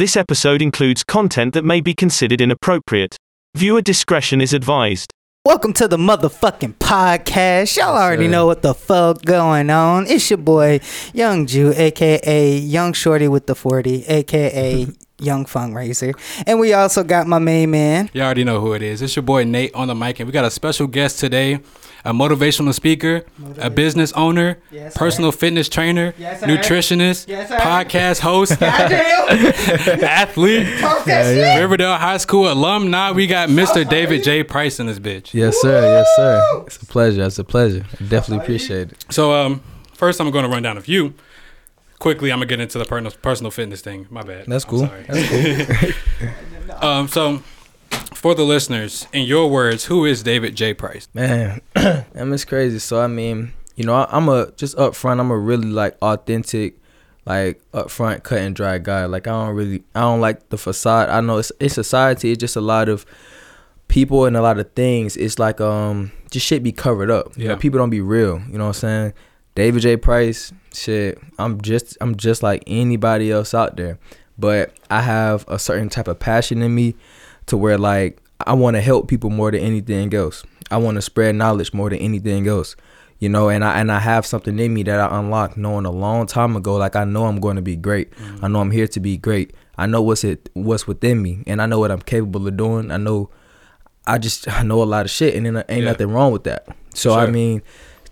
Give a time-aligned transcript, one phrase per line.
[0.00, 3.18] This episode includes content that may be considered inappropriate.
[3.54, 5.12] Viewer discretion is advised.
[5.44, 7.76] Welcome to the motherfucking podcast.
[7.76, 10.06] Y'all already know what the fuck going on.
[10.06, 10.80] It's your boy,
[11.12, 14.86] Young Jew, aka Young Shorty with the 40, aka
[15.20, 16.14] Young Fundraiser.
[16.46, 18.08] And we also got my main man.
[18.14, 19.02] You already know who it is.
[19.02, 21.60] It's your boy Nate on the mic, and we got a special guest today
[22.04, 23.24] a motivational speaker,
[23.58, 28.52] a business owner, Yes, personal fitness trainer, Yes, nutritionist, Yes, podcast host,
[30.02, 31.60] athlete, Talk that shit.
[31.60, 33.12] Riverdale High School alumni.
[33.12, 33.88] We got Mr.
[33.88, 34.42] David J.
[34.44, 35.34] Price in this bitch.
[35.34, 35.82] Yes, sir.
[35.82, 36.62] Yes, sir.
[36.66, 37.22] It's a pleasure.
[37.24, 37.84] It's a pleasure.
[38.00, 39.04] I definitely appreciate it.
[39.10, 39.62] So, um,
[39.94, 41.14] first I'm going to run down a few.
[41.98, 44.06] Quickly, I'm gonna get into the personal personal fitness thing.
[44.08, 44.46] My bad.
[44.46, 44.86] That's I'm cool.
[44.86, 45.04] sorry.
[45.06, 45.28] That's
[46.18, 46.30] cool.
[46.80, 47.42] Um, so
[48.20, 50.74] for the listeners, in your words, who is David J.
[50.74, 51.08] Price?
[51.14, 52.78] Man, and it's crazy.
[52.78, 55.20] So I mean, you know, I, I'm a just upfront.
[55.20, 56.76] I'm a really like authentic,
[57.26, 59.06] like upfront, cut and dry guy.
[59.06, 61.08] Like I don't really, I don't like the facade.
[61.08, 62.30] I know it's it's society.
[62.32, 63.06] It's just a lot of
[63.88, 65.16] people and a lot of things.
[65.16, 67.36] It's like um, just shit be covered up.
[67.36, 67.58] You know, Yeah.
[67.58, 68.40] people don't be real.
[68.50, 69.12] You know what I'm saying?
[69.54, 69.96] David J.
[69.96, 71.18] Price, shit.
[71.38, 73.98] I'm just I'm just like anybody else out there,
[74.38, 76.94] but I have a certain type of passion in me
[77.50, 80.42] to where like I want to help people more than anything else.
[80.70, 82.74] I want to spread knowledge more than anything else.
[83.18, 85.90] You know, and I and I have something in me that I unlocked knowing a
[85.90, 86.76] long time ago.
[86.76, 88.12] Like I know I'm going to be great.
[88.12, 88.44] Mm-hmm.
[88.44, 89.52] I know I'm here to be great.
[89.76, 92.90] I know what's it what's within me, and I know what I'm capable of doing.
[92.90, 93.28] I know
[94.06, 95.90] I just I know a lot of shit, and then uh, ain't Yeah.
[95.90, 96.66] nothing wrong with that.
[96.94, 97.60] So I mean,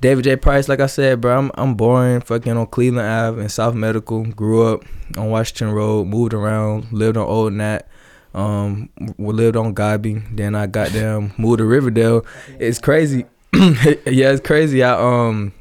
[0.03, 0.36] David J.
[0.36, 4.25] Price, like I said, bro, I'm I'm born fucking on Cleveland Ave in South Medical.
[4.27, 4.84] Grew up
[5.16, 7.89] on Washington Road, moved around, lived on Old Nat,
[8.34, 10.23] um, we lived on Godby.
[10.33, 12.25] Then I got them moved to Riverdale.
[12.59, 13.25] It's crazy.
[13.55, 14.83] yeah, it's crazy.
[14.83, 15.53] I um.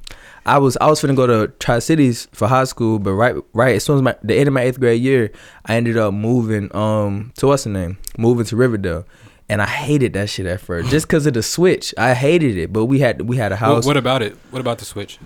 [0.46, 3.76] I was I was finna go to Tri Cities for high school, but right right
[3.76, 5.30] as soon as my the end of my eighth grade year,
[5.66, 7.98] I ended up moving um to what's the name?
[8.18, 9.06] Moving to Riverdale.
[9.50, 11.94] And I hated that shit at first, just cause of the switch.
[11.98, 14.38] I hated it, but we had we had a What, house what about it?
[14.52, 15.20] What about the switch?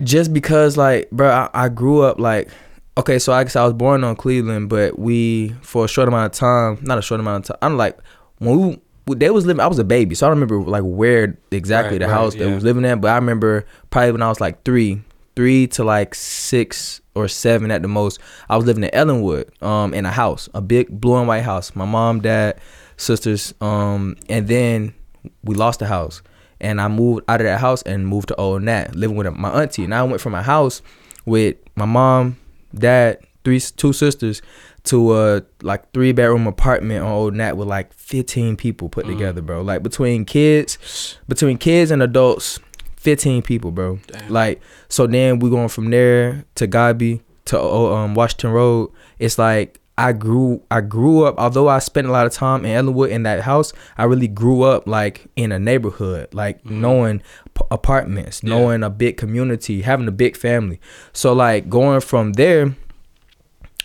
[0.00, 2.48] just because like bro I, I grew up like
[2.96, 6.32] okay so I guess I was born on Cleveland but we for a short amount
[6.32, 7.98] of time not a short amount of time I'm like
[8.38, 11.36] when we they was living I was a baby so I don't remember like where
[11.50, 12.54] exactly Right, the right, house they yeah.
[12.54, 15.02] was living at but I remember probably when I was like three
[15.34, 19.94] three to like six or seven at the most I was living in Ellenwood um
[19.94, 22.60] in a house a big blue and white house my mom dad
[22.96, 24.94] sisters um and then
[25.42, 26.22] we lost the house
[26.60, 29.50] and I moved out of that house and moved to Old Nat, living with my
[29.62, 29.82] auntie.
[29.82, 30.80] And I went from a house
[31.26, 32.36] with my mom,
[32.74, 34.42] dad, three two sisters,
[34.84, 39.40] to a like three bedroom apartment on Old Nat with like fifteen people put together,
[39.40, 39.62] bro.
[39.62, 42.58] Like between kids, between kids and adults,
[42.96, 43.98] fifteen people, bro.
[44.06, 44.30] Damn.
[44.30, 48.90] Like so, then we going from there to Godby to uh, um, Washington Road.
[49.18, 52.72] It's like I grew I grew up although I spent a lot of time in
[52.72, 57.22] Ellenwood in that house I really grew up like in a neighborhood like knowing
[57.54, 58.42] p- apartments.
[58.42, 58.50] Yeah.
[58.50, 60.80] knowing a big community having a big family
[61.12, 62.74] so like going from there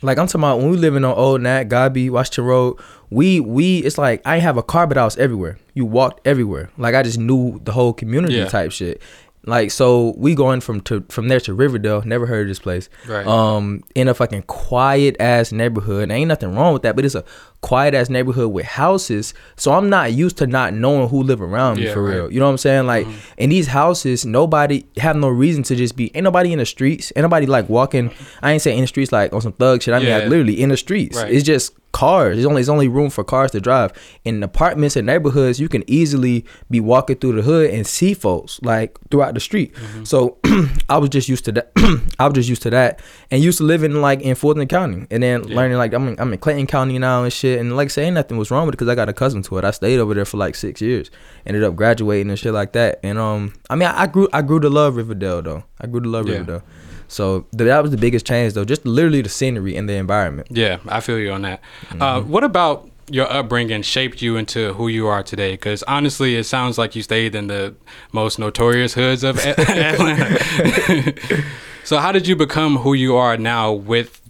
[0.03, 2.79] like I'm talking about when we living on Old Nat, Godby, Washington Road,
[3.09, 5.57] we we it's like I have a car but I was everywhere.
[5.73, 6.69] You walked everywhere.
[6.78, 8.45] Like I just knew the whole community Yeah.
[8.47, 9.01] type shit.
[9.47, 12.90] Like so we going from to from there to Riverdale, never heard of this place.
[13.08, 13.25] Right.
[13.25, 16.03] Um in a fucking quiet ass neighborhood.
[16.03, 17.24] And ain't nothing wrong with that, but it's a
[17.62, 19.34] quiet ass neighborhood with houses.
[19.56, 22.16] So I'm not used to not knowing who live around me Yeah, for right.
[22.16, 22.31] real.
[22.31, 22.85] You know what I'm saying?
[22.88, 26.66] Like in these houses, nobody have no reason to just be ain't nobody in the
[26.66, 27.14] streets.
[27.16, 28.12] Ain't nobody like walking
[28.44, 29.94] I ain't saying in the streets like on some thug shit.
[29.94, 30.18] I mean Yeah.
[30.19, 31.16] like literally in the streets.
[31.18, 31.31] Right.
[31.34, 32.35] It's just cars.
[32.35, 33.90] There's only there's only room for cars to drive.
[34.24, 38.59] In apartments and neighborhoods, you can easily be walking through the hood and see folks
[38.62, 39.74] like throughout the street.
[40.03, 40.38] So
[40.90, 41.72] I was just used to that.
[42.19, 45.22] I was just used to that and used to living like in Fulton County and
[45.24, 45.56] then Yeah.
[45.58, 47.59] learning like I'm in, I'm in Clayton County now and shit.
[47.59, 49.64] And like saying nothing was wrong with it because I got accustomed to it.
[49.66, 51.09] I stayed over there for like six years.
[51.46, 53.00] Ended up graduating and shit like that.
[53.03, 55.64] And um, I mean I, I grew I grew to love Riverdale though.
[55.81, 56.34] I grew to love Yeah.
[56.40, 56.64] Riverdale.
[57.07, 58.66] So th- that was the biggest change though.
[58.66, 60.47] Just literally the scenery and the environment.
[60.51, 61.62] Yeah, I feel you on that.
[61.90, 62.01] Mm-hmm.
[62.01, 65.52] Uh, what about your upbringing shaped you into who you are today?
[65.53, 67.73] Because honestly, it sounds like you stayed in the
[68.11, 71.43] most notorious hoods of Atlanta.
[71.85, 74.22] so, how did you become who you are now with,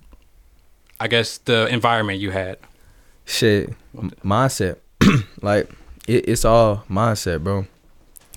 [1.00, 2.58] I guess, the environment you had?
[3.30, 4.78] shit m- mindset
[5.42, 5.70] like
[6.08, 7.68] it, it's all mindset bro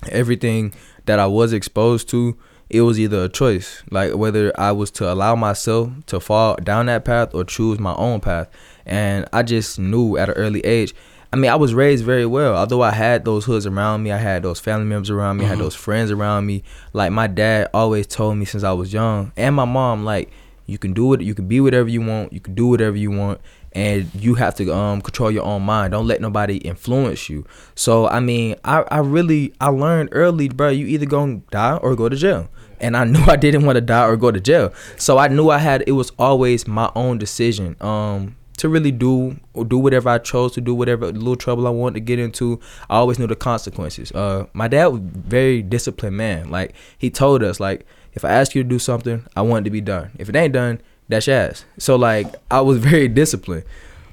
[0.09, 0.73] everything
[1.05, 2.37] that i was exposed to
[2.71, 6.85] it was either a choice like whether i was to allow myself to fall down
[6.85, 8.49] that path or choose my own path
[8.85, 10.95] and i just knew at an early age
[11.33, 14.17] i mean i was raised very well although i had those hoods around me i
[14.17, 16.63] had those family members around me i had those friends around me
[16.93, 20.31] like my dad always told me since i was young and my mom like
[20.65, 23.11] you can do it you can be whatever you want you can do whatever you
[23.11, 23.41] want
[23.73, 25.91] and you have to um control your own mind.
[25.91, 27.45] Don't let nobody influence you.
[27.75, 30.69] So I mean, I I really I learned early, bro.
[30.69, 32.49] You either gonna die or go to jail.
[32.81, 34.73] And I knew I didn't want to die or go to jail.
[34.97, 37.77] So I knew I had it was always my own decision.
[37.81, 41.71] Um to really do or do whatever I chose to do, whatever little trouble I
[41.71, 42.59] wanted to get into.
[42.91, 44.11] I always knew the consequences.
[44.11, 46.51] Uh, my dad was very disciplined man.
[46.51, 49.65] Like he told us, like if I ask you to do something, I want it
[49.65, 50.11] to be done.
[50.19, 50.79] If it ain't done,
[51.09, 51.65] that's your ass.
[51.79, 53.63] So like I was very disciplined.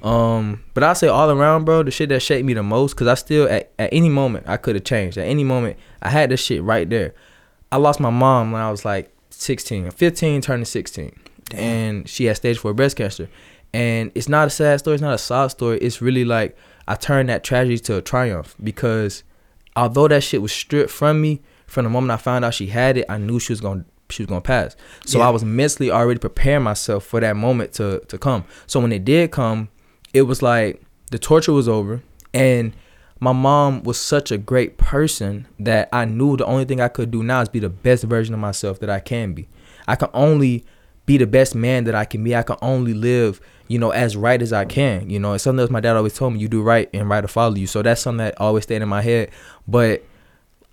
[0.01, 3.07] Um, but I say all around, bro, the shit that shaped me the most, cause
[3.07, 5.19] I still at, at any moment I could have changed.
[5.19, 7.13] At any moment I had this shit right there.
[7.71, 11.11] I lost my mom when I was like 16, 15, turning 16,
[11.53, 13.29] and she had stage four breast cancer.
[13.73, 14.95] And it's not a sad story.
[14.95, 15.77] It's not a sob story.
[15.79, 16.57] It's really like
[16.87, 19.23] I turned that tragedy to a triumph because
[19.75, 22.97] although that shit was stripped from me from the moment I found out she had
[22.97, 24.75] it, I knew she was gonna she was gonna pass.
[25.05, 25.27] So Yeah.
[25.27, 28.43] I was mentally already preparing myself for that moment to to come.
[28.65, 29.69] So when it did come,
[30.15, 30.81] it was like
[31.11, 32.01] the torture was over
[32.33, 32.73] and
[33.19, 37.11] my mom was such a great person that I knew the only thing I could
[37.11, 39.47] do now is be the best version of myself that I can be.
[39.87, 40.63] I can only
[41.05, 42.35] be the best man that I can be.
[42.35, 45.09] I can only live, you know, as right as I can.
[45.09, 47.21] You know, it's something else my dad always told me, you do right and right
[47.21, 47.67] will follow you.
[47.67, 49.31] So that's something that always stayed in my head.
[49.67, 50.03] But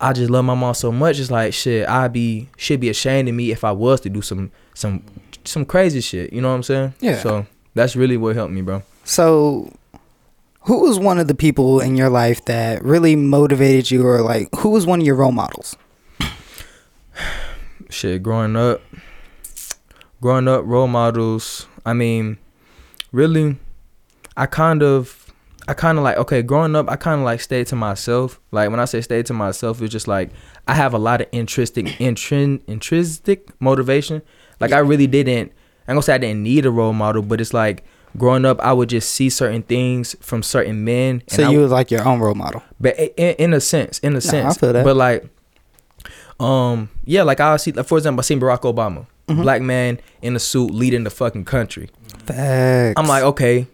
[0.01, 1.19] I just love my mom so much.
[1.19, 4.23] It's like shit, I'd be should be ashamed of me if I was to do
[4.23, 5.03] some some
[5.45, 6.33] some crazy shit.
[6.33, 6.95] You know what I'm saying?
[7.01, 7.19] Yeah.
[7.21, 8.83] So that's really what helped me, bro.
[9.05, 9.73] So,
[10.67, 14.49] who was one of the people in your life that really motivated you, or like
[14.57, 15.77] who was one of your role models?
[17.91, 18.81] shit growing up
[20.21, 22.37] growing up role models i mean
[23.13, 23.57] really
[24.37, 25.33] i kind of
[25.69, 28.71] i kind of like okay growing up i kind of like stayed to myself like
[28.71, 30.31] when i say stay to myself it's just like
[30.67, 34.21] i have a lot of intrinsic intrin, intrinsic motivation
[34.59, 35.53] like i really didn't
[35.87, 37.85] i'm gonna say i didn't need a role model but it's like
[38.17, 41.61] growing up i would just see certain things from certain men and So I you
[41.61, 42.63] was like your own role model.
[42.81, 44.85] but in, in a sense, in a I sense, I feel that.
[44.85, 45.25] but like,
[46.39, 49.43] um, yeah, like I see, like for example, I seen Barack Obama, Mm-hmm.
[49.43, 51.91] black man in a suit leading the fucking country.
[52.27, 52.95] Facts.
[52.97, 53.67] I'm like, okay,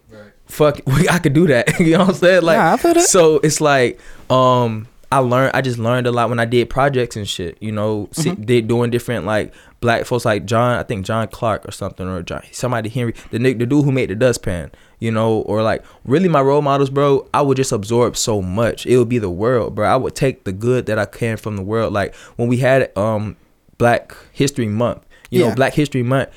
[0.46, 0.80] fuck,
[1.10, 1.78] I could do that.
[1.80, 2.42] you know what I'm saying?
[2.42, 3.02] Like, Nah, I feel that.
[3.02, 4.00] so it's like,
[4.30, 7.58] um, I learned, I just learned a lot when I did projects and shit.
[7.60, 8.42] You know, Mm-hmm.
[8.42, 12.22] did doing different like black folks like John, I think John Clark or something, or
[12.22, 14.70] John, somebody Henry, the the dude who made the dustpan.
[15.00, 17.28] You know, or like really my role models, bro.
[17.34, 18.86] I would just absorb so much.
[18.86, 19.88] It would be the world, bro.
[19.88, 21.92] I would take the good that I can from the world.
[21.92, 23.36] Like when we had um
[23.78, 25.48] Black History Month, you Yeah.
[25.48, 26.28] know, Black History Month.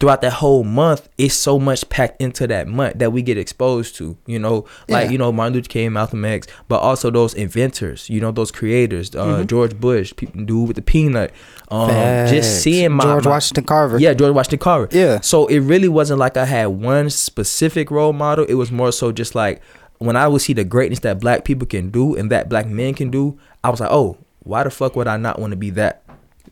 [0.00, 3.96] Throughout that whole month, it's so much packed into that month that we get exposed
[3.96, 4.16] to.
[4.26, 5.10] You know, like Yeah.
[5.10, 8.08] you know Martin Luther King, Malcolm X, but also those inventors.
[8.08, 9.14] You know, those creators.
[9.14, 9.46] Uh, Mm-hmm.
[9.46, 11.32] George Bush, pe- dude with the peanut.
[11.70, 11.90] Um,
[12.28, 13.98] just seeing my George my- Washington Carver.
[13.98, 14.88] yeah, George Washington Carver.
[14.92, 15.20] Yeah.
[15.20, 18.44] So it really wasn't like I had one specific role model.
[18.48, 19.60] It was more so just like
[19.98, 22.94] when I would see the greatness that black people can do and that black men
[22.94, 25.70] can do, I was like, oh, why the fuck would I not want to be
[25.70, 26.02] that?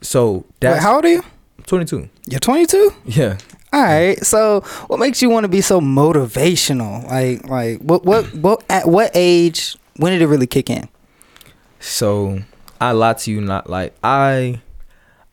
[0.03, 1.23] So Wait, that's how old are you?
[1.67, 2.09] 22.
[2.29, 2.93] You're 22.
[3.05, 3.39] Yeah.
[3.73, 4.19] All right.
[4.25, 7.05] So, what makes you want to be so motivational?
[7.09, 8.65] Like, like what, what, what?
[8.71, 9.77] At what age?
[9.97, 10.89] When did it really kick in?
[11.81, 12.41] So
[12.81, 14.61] I lie to you not like I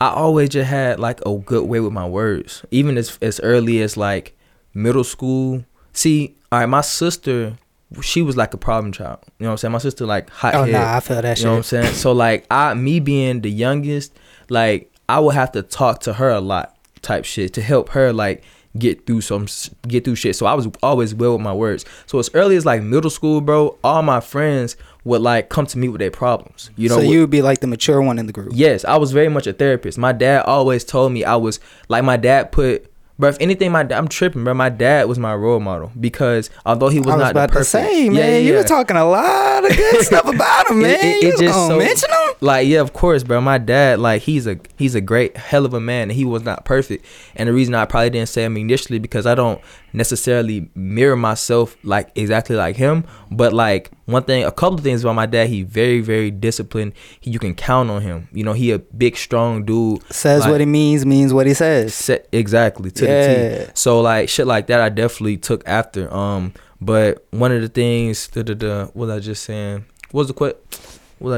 [0.00, 2.64] I always just had like a good way with my words.
[2.70, 4.36] Even as as early as like
[4.72, 5.64] middle school.
[5.92, 7.56] See, all right, my sister
[8.02, 9.18] she was like a problem child.
[9.38, 9.72] You know what I'm saying?
[9.72, 10.72] My sister like hot Oh head.
[10.72, 11.94] nah, I feel that You know what I'm saying?
[11.94, 14.12] So like I me being the youngest,
[14.48, 18.12] like I would have to talk to her a lot type shit to help her
[18.12, 18.42] like
[18.76, 19.46] get through some
[19.86, 20.34] get through shit.
[20.36, 21.84] So I was always well with my words.
[22.06, 25.78] So as early as like middle school, bro, all my friends would like come to
[25.78, 26.70] me with their problems.
[26.76, 28.52] You know, so you would be like the mature one in the group.
[28.54, 29.98] Yes, I was very much a therapist.
[29.98, 33.86] My dad always told me I was like my dad put Bro, if anything, my
[33.90, 34.54] I'm tripping, bro.
[34.54, 37.58] My dad was my role model because although he was, I was not about the
[37.58, 38.58] perfect, to say, Yeah, man, yeah, you yeah.
[38.58, 40.96] were talking a lot of good stuff about him, man.
[41.00, 42.23] it- you it was just gonna so- mention him?
[42.44, 43.40] Like, yeah, of course, bro.
[43.40, 46.42] My dad, like, he's a he's a great hell of a man, and he was
[46.42, 47.06] not perfect.
[47.36, 49.60] And the reason I probably didn't say him initially because I don't
[49.94, 53.04] necessarily mirror myself like exactly like him.
[53.30, 56.92] But like one thing, a couple of things about my dad, he very very disciplined.
[57.20, 58.28] He, you can count on him.
[58.32, 60.02] You know, he a big strong dude.
[60.12, 61.94] Says Like, what he means, means what he says.
[61.94, 63.64] set exactly to the Yeah.
[63.66, 63.70] T.
[63.74, 66.12] So like shit like that, I definitely took after.
[66.12, 69.86] Um, but one of the things, the the, the what was I just saying?
[70.10, 70.60] What was the quit?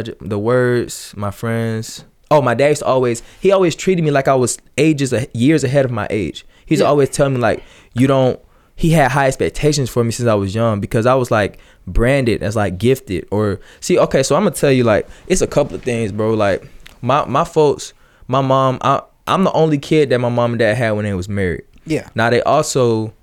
[0.02, 1.14] Just, the words?
[1.16, 2.04] My friends.
[2.30, 3.22] Oh, my dad's always.
[3.40, 6.44] He always treated me like I was ages years ahead of my age.
[6.66, 6.86] He's Yeah.
[6.86, 7.62] always telling me like,
[7.94, 8.40] you don't.
[8.74, 12.42] He had high expectations for me since I was young because I was like branded
[12.42, 13.98] as like gifted or see.
[13.98, 16.34] Okay, so I'm gonna tell you like it's a couple of things, bro.
[16.34, 16.68] Like
[17.00, 17.94] my my folks,
[18.28, 18.78] my mom.
[18.82, 21.62] I I'm the only kid that my mom and dad had when they was married.
[21.86, 22.08] Yeah.
[22.14, 23.14] Now they also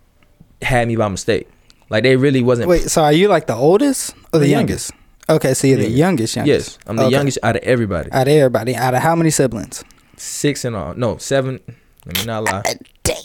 [0.62, 1.48] had me by mistake.
[1.90, 2.68] Like they really wasn't.
[2.70, 4.92] Wait, so are you like the oldest or the, The youngest?
[5.30, 6.36] Okay, so you're the Youngest.
[6.36, 6.46] youngest.
[6.72, 7.12] Yes, I'm the Okay.
[7.12, 8.12] youngest out of everybody.
[8.12, 9.84] Out of everybody, out of how many siblings?
[10.18, 10.94] Six and all.
[10.96, 11.60] No, seven.
[12.06, 12.64] Let me not lie.
[13.04, 13.16] Damn.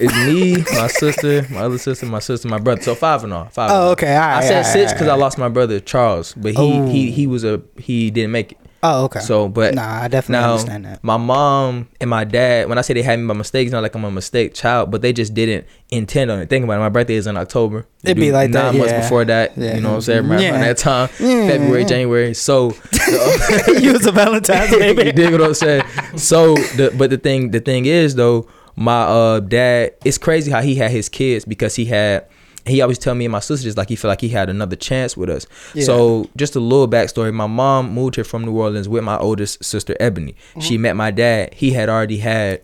[0.00, 2.82] It's me, my sister, my other sister, my sister, my brother.
[2.82, 3.46] So five and all.
[3.46, 3.70] Five.
[3.70, 3.90] and Oh, all.
[3.92, 4.14] okay.
[4.14, 4.36] All right.
[4.36, 6.88] I said right, six all because I lost my brother Charles, but he Oh.
[6.88, 8.58] he he was a he didn't make it.
[8.82, 9.18] Oh, okay.
[9.20, 11.02] So, but nah, I definitely now understand that.
[11.02, 13.82] my mom and my dad, when I say they had me by mistake, it's not
[13.82, 16.48] like I'm a mistake child, but they just didn't intend on it.
[16.48, 16.80] Think about it.
[16.80, 17.86] My birthday is in October.
[18.04, 19.00] It'd be like that, nine months yeah.
[19.00, 19.58] before that.
[19.58, 19.74] Yeah.
[19.74, 20.26] You know what I'm saying?
[20.30, 20.58] Around Yeah.
[20.60, 21.48] that time, Yeah.
[21.48, 22.34] February, January.
[22.34, 22.66] So
[23.80, 25.06] you was a Valentine's baby.
[25.06, 25.82] You dig what I'm saying?
[26.16, 30.60] So, the, but the thing, the thing is though, my uh dad, it's crazy how
[30.60, 32.26] he had his kids because he had.
[32.68, 35.16] He always tell me and my sisters like he felt like he had another chance
[35.16, 35.46] with us.
[35.74, 35.84] Yeah.
[35.84, 39.64] So just a little backstory: my mom moved here from New Orleans with my oldest
[39.64, 40.34] sister Ebony.
[40.60, 41.54] She met my dad.
[41.54, 42.62] He had already had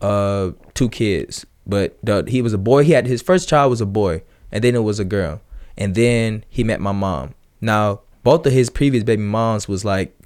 [0.00, 2.84] uh two kids, but the, he was a boy.
[2.84, 4.22] He had his first child was a boy,
[4.52, 5.40] and then it was a girl,
[5.76, 7.34] and then he met my mom.
[7.60, 10.16] Now both of his previous baby moms was like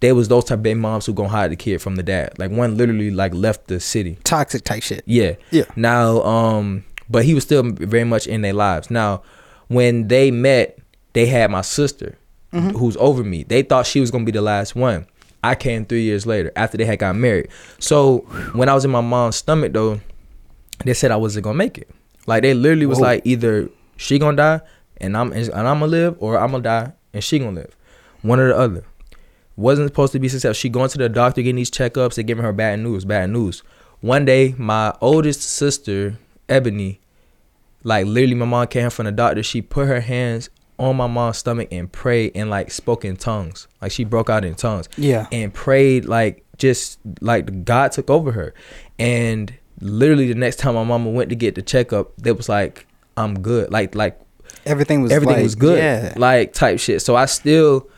[0.00, 2.38] they was those type of baby moms who gonna hide the kid from the dad.
[2.38, 4.18] Like one literally like left the city.
[4.22, 5.02] Toxic type shit.
[5.06, 5.34] Yeah.
[5.50, 5.64] Yeah.
[5.74, 8.90] Now, um, but he was still very much in their lives.
[8.90, 9.22] Now,
[9.68, 10.78] when they met,
[11.12, 12.16] they had my sister,
[12.52, 12.76] mm-hmm.
[12.76, 13.44] who's over me.
[13.44, 15.06] They thought she was gonna be the last one.
[15.42, 17.48] I came three years later after they had got married.
[17.78, 18.18] So
[18.54, 20.00] when I was in my mom's stomach, though,
[20.84, 21.88] they said I wasn't gonna make it.
[22.26, 23.04] Like they literally was Whoa.
[23.04, 24.60] like, either she gonna die
[24.98, 27.76] and I'm and I'm gonna live, or I'm gonna die and she gonna live.
[28.22, 28.84] One or the other.
[29.56, 30.54] Wasn't supposed to be successful.
[30.54, 32.14] She going to the doctor getting these checkups.
[32.14, 33.04] They giving her bad news.
[33.04, 33.62] Bad news.
[34.00, 36.16] One day, my oldest sister,
[36.48, 37.00] Ebony,
[37.84, 39.42] like literally, my mom came from the doctor.
[39.42, 43.66] She put her hands on my mom's stomach and prayed and like spoke in tongues.
[43.82, 45.26] Like she broke out in tongues Yeah.
[45.32, 48.54] and prayed like just like God took over her.
[48.98, 52.86] And literally, the next time my mama went to get the checkup, they was like,
[53.16, 54.20] "I'm good." Like like
[54.66, 56.14] Everything was everything like, was good, Yeah.
[56.16, 57.00] like type shit.
[57.02, 57.88] So I still,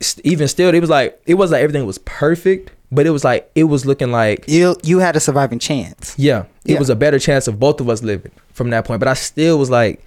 [0.00, 3.24] st- even still, it was like it was like everything was perfect, but it was
[3.24, 6.14] like it was looking like you you had a surviving chance.
[6.18, 6.78] yeah, it Yeah.
[6.78, 9.00] was a better chance of both of us living from that point.
[9.00, 10.04] But I still was like,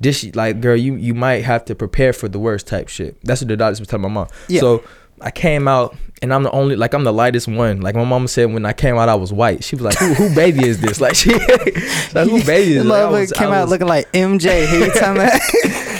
[0.00, 3.16] this like girl, you you might have to prepare for the worst type shit.
[3.24, 4.28] That's what the doctors was telling my mom.
[4.48, 4.60] Yeah.
[4.60, 4.82] So
[5.20, 7.80] I came out and I'm the only like I'm the lightest one.
[7.80, 9.62] Like my mama said when I came out I was white.
[9.62, 11.00] She was like, Who who baby is this?
[11.00, 12.84] Like she like who baby is this?
[12.86, 14.66] Like, was- came out looking like MJ.
[14.66, 15.40] Who you talking about?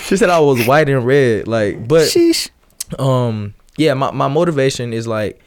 [0.07, 1.47] She said I was white and red.
[1.47, 2.51] Like but Sheesh.
[2.99, 5.41] um yeah my, my motivation is like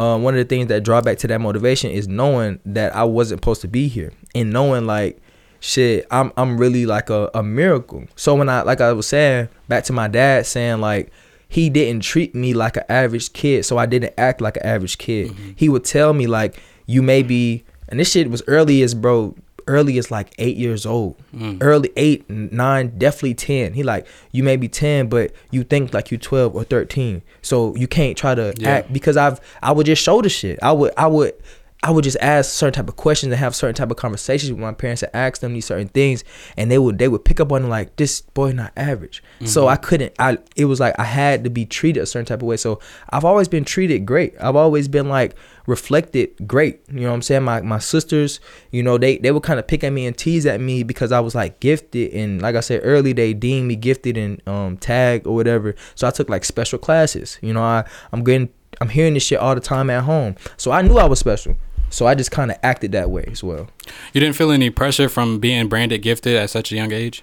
[0.00, 3.04] um one of the things that draw back to that motivation is knowing that i
[3.04, 5.20] wasn't supposed to be here and knowing like
[5.60, 8.04] shit i'm i'm really like a, a miracle.
[8.16, 11.12] So when i like i was saying back to my dad saying like
[11.48, 14.96] he didn't treat me like an average kid so i didn't act like an average
[14.98, 15.32] kid.
[15.54, 19.34] He would tell me like you may be and this shit was early as bro
[19.70, 21.16] early as like eight years old.
[21.34, 21.58] Mm.
[21.60, 26.10] Early eight nine definitely 10 he like you may be 10 but you think like
[26.10, 28.68] you 12 or 13 so you can't try to Yeah.
[28.70, 30.58] act because i've i would just show the shit.
[30.62, 31.34] I would i would
[31.82, 34.60] I would just ask certain type of questions and have certain type of conversations with
[34.60, 36.24] my parents and ask them these certain things,
[36.56, 39.22] and they would they would pick up on like this boy not average.
[39.46, 40.12] So I couldn't.
[40.18, 42.58] I it was like I had to be treated a certain type of way.
[42.58, 44.34] So I've always been treated great.
[44.40, 45.34] I've always been like
[45.66, 46.80] reflected great.
[46.92, 47.44] You know what I'm saying?
[47.44, 50.44] My my sisters, you know, they they would kind of pick at me and tease
[50.44, 53.76] at me because I was like gifted and like I said early, they deemed me
[53.76, 55.74] gifted and um tag or whatever.
[55.94, 57.38] So I took like special classes.
[57.40, 60.36] You know, I I'm getting I'm hearing this shit all the time at home.
[60.56, 61.56] So I knew I was special.
[61.90, 63.68] So I just kind of acted that way as well.
[64.14, 67.22] You didn't feel any pressure from being branded gifted at such a young age?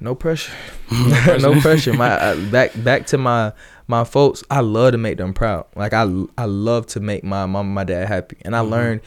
[0.00, 0.52] No pressure.
[1.40, 1.92] no pressure.
[1.92, 3.52] My uh, back back to my
[3.86, 4.42] my folks.
[4.50, 5.66] I love to make them proud.
[5.76, 6.02] Like I
[6.36, 8.36] I love to make my mom and my dad happy.
[8.42, 9.00] And I learned.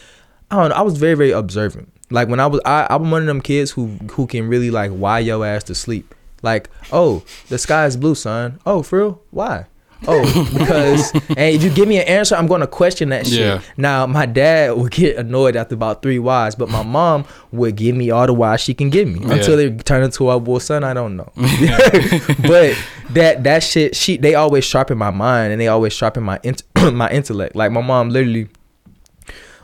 [0.51, 0.75] I don't know.
[0.75, 1.91] I was very very observant.
[2.09, 4.91] Like when I was I I'm one of them kids who who can really like
[4.91, 6.13] why your ass to sleep.
[6.43, 8.59] Like oh the sky is blue, son.
[8.65, 9.21] Oh for real?
[9.31, 9.65] Why?
[10.07, 10.21] Oh,
[10.57, 13.39] because and if you give me an answer, I'm gonna question that shit.
[13.39, 13.61] Yeah.
[13.77, 17.95] Now my dad would get annoyed after about three whys, but my mom would give
[17.95, 19.35] me all the whys she can give me Yeah.
[19.35, 20.83] until they turn into a well, son.
[20.83, 22.77] I don't know, but
[23.11, 26.63] that that shit, she they always sharpen my mind and they always sharpen my int-
[26.93, 27.55] my intellect.
[27.55, 28.49] Like my mom literally.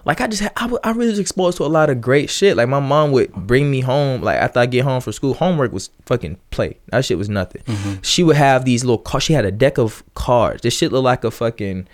[0.06, 2.58] Like I just, had, I, I really was exposed to a lot of great shit.
[2.58, 4.22] Like my mom would bring me home.
[4.22, 6.78] Like after I get home from school, homework was fucking play.
[6.88, 7.62] That shit was nothing.
[7.64, 8.02] Mm-hmm.
[8.02, 8.98] She would have these little.
[8.98, 10.62] Car- she had a deck of cards.
[10.62, 11.88] This shit looked like a fucking,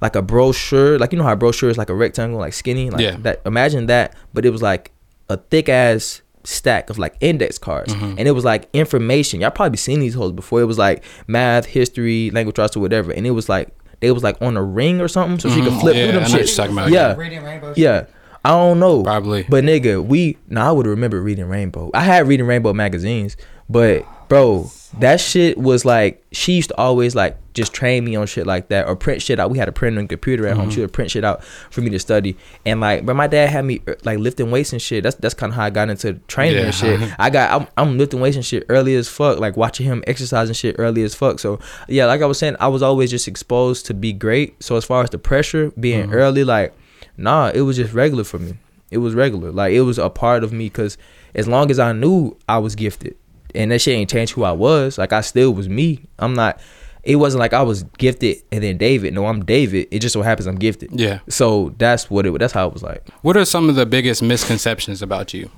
[0.00, 0.98] like a brochure.
[0.98, 2.90] Like you know how a brochure is like a rectangle, like skinny.
[2.90, 3.16] Like Yeah.
[3.20, 3.42] that.
[3.44, 4.92] Imagine that, but it was like
[5.28, 8.14] a thick ass stack of like index cards, mm-hmm.
[8.18, 9.40] and it was like information.
[9.40, 10.60] Y'all probably seen these holes before.
[10.60, 13.68] It was like math, history, language arts, or whatever, and it was like
[14.00, 15.80] they was like on a ring or something, so she could Mhm.
[15.80, 16.48] flip Yeah, through them I know what shit.
[16.48, 16.90] you're talking about.
[16.90, 18.04] Yeah, Radiant yeah.
[18.44, 19.02] I don't know.
[19.02, 19.44] Probably.
[19.48, 21.90] But nigga, we nah, I would remember reading Rainbow.
[21.92, 23.36] I had reading Rainbow magazines,
[23.68, 28.26] but bro, that shit was like she used to always like just train me on
[28.26, 29.50] shit like that or print shit out.
[29.50, 30.66] We had a printer and computer at home.
[30.66, 30.74] Mm-hmm.
[30.74, 32.36] She would print shit out for me to study.
[32.64, 35.02] And like, but my dad had me er, like lifting weights and shit.
[35.02, 36.64] That's that's kind of how I got into training Yeah.
[36.66, 37.14] and shit.
[37.18, 39.38] I got I'm, I'm lifting weights and shit early as fuck.
[39.40, 41.38] Like watching him exercising shit early as fuck.
[41.40, 44.62] So yeah, like I was saying, I was always just exposed to be great.
[44.62, 46.14] So as far as the pressure being Mm-hmm.
[46.14, 46.72] early, like
[47.16, 48.54] nah, it was just regular for me.
[48.90, 49.50] It was regular.
[49.50, 50.96] Like it was a part of me because
[51.34, 53.16] as long as I knew I was gifted,
[53.54, 54.96] and that shit ain't changed who I was.
[54.96, 56.04] Like I still was me.
[56.20, 56.60] I'm not.
[57.02, 59.14] It wasn't like I was gifted and then David.
[59.14, 59.88] No, I'm David.
[59.90, 60.90] It just so happens I'm gifted.
[60.92, 61.20] Yeah.
[61.28, 62.38] So that's what it.
[62.38, 63.06] That's how it was like.
[63.22, 65.50] What are some of the biggest misconceptions about you?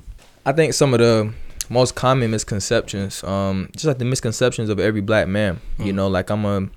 [0.46, 1.32] I think some of the
[1.68, 5.60] most common misconceptions, um, just like the misconceptions of every black man.
[5.78, 5.94] You Mm.
[5.96, 6.68] know, like I'm a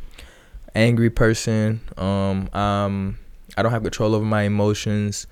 [0.74, 1.81] angry person.
[1.98, 3.17] Um, um,
[3.57, 5.27] I don't have control over my emotions.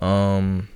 [0.00, 0.68] Um,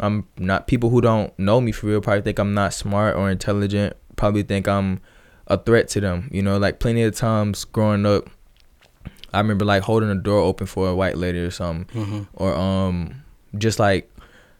[0.00, 3.30] I'm not people who don't know me for real probably think I'm not smart or
[3.30, 3.96] intelligent.
[4.16, 5.00] Probably think I'm
[5.48, 6.28] a threat to them.
[6.32, 8.28] You know, like plenty of times growing up,
[9.32, 12.22] I remember like holding a door open for a white lady or something Mm-hmm.
[12.34, 13.22] or um
[13.58, 14.10] just like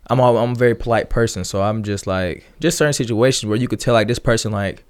[0.09, 3.59] I'm all, I'm a very polite person, so I'm just like just certain situations where
[3.59, 4.85] you could tell like this person like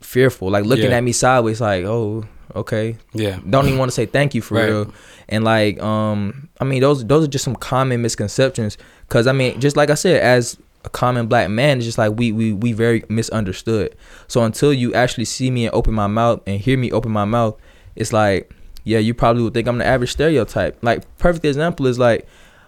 [0.00, 0.96] fearful, like looking Yeah.
[0.98, 2.24] at me sideways, like oh
[2.54, 3.38] okay, Yeah.
[3.50, 4.66] don't even want to say thank you for Right.
[4.68, 4.92] real,
[5.28, 8.78] and like um I mean those those are just some common misconceptions,
[9.08, 12.16] cause I mean just like I said as a common black man, it's just like
[12.16, 13.94] we we we very misunderstood.
[14.28, 17.24] So until you actually see me and open my mouth and hear me open my
[17.24, 17.56] mouth,
[17.94, 18.52] it's like
[18.84, 20.78] yeah, you probably would think I'm the average stereotype.
[20.82, 22.26] Like perfect example is like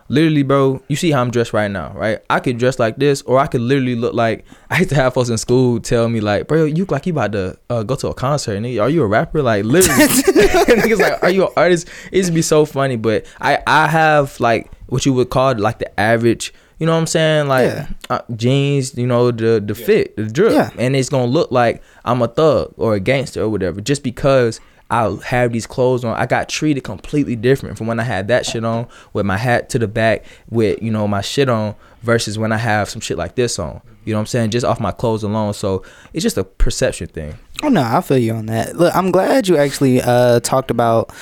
[0.08, 2.18] literally, bro, you see how I'm dressed right now, right?
[2.28, 5.14] I could dress like this, or I could literally look like I used to have
[5.14, 7.94] folks in school tell me like, bro, you look like you about to uh, go
[7.96, 8.60] to a concert.
[8.60, 9.42] Nigga, are you a rapper?
[9.42, 11.88] Like literally, niggas like, are you an artist?
[12.10, 15.56] It used to be so funny, but I I have like what you would call
[15.56, 16.52] like the average.
[16.78, 17.48] You know what I'm saying?
[17.48, 17.86] Like Yeah.
[18.08, 20.70] uh, jeans, you know the the fit, the drip, Yeah.
[20.78, 24.60] and it's gonna look like I'm a thug or a gangster or whatever, just because
[24.90, 26.16] I have these clothes on.
[26.16, 29.68] I got treated completely different from when I had that shit on with my hat
[29.70, 33.18] to the back with you know my shit on versus when I have some shit
[33.18, 33.82] like this on.
[34.04, 34.50] You know what I'm saying?
[34.50, 35.52] Just off my clothes alone.
[35.52, 35.82] So
[36.14, 37.36] it's just a perception thing.
[37.62, 38.76] Oh no, I feel you on that.
[38.76, 41.12] Look, I'm glad you actually uh, talked about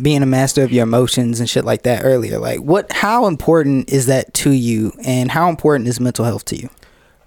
[0.00, 2.38] being a master of your emotions and shit like that earlier.
[2.38, 2.90] Like, what?
[2.92, 6.70] How important is that to you, and how important is mental health to you?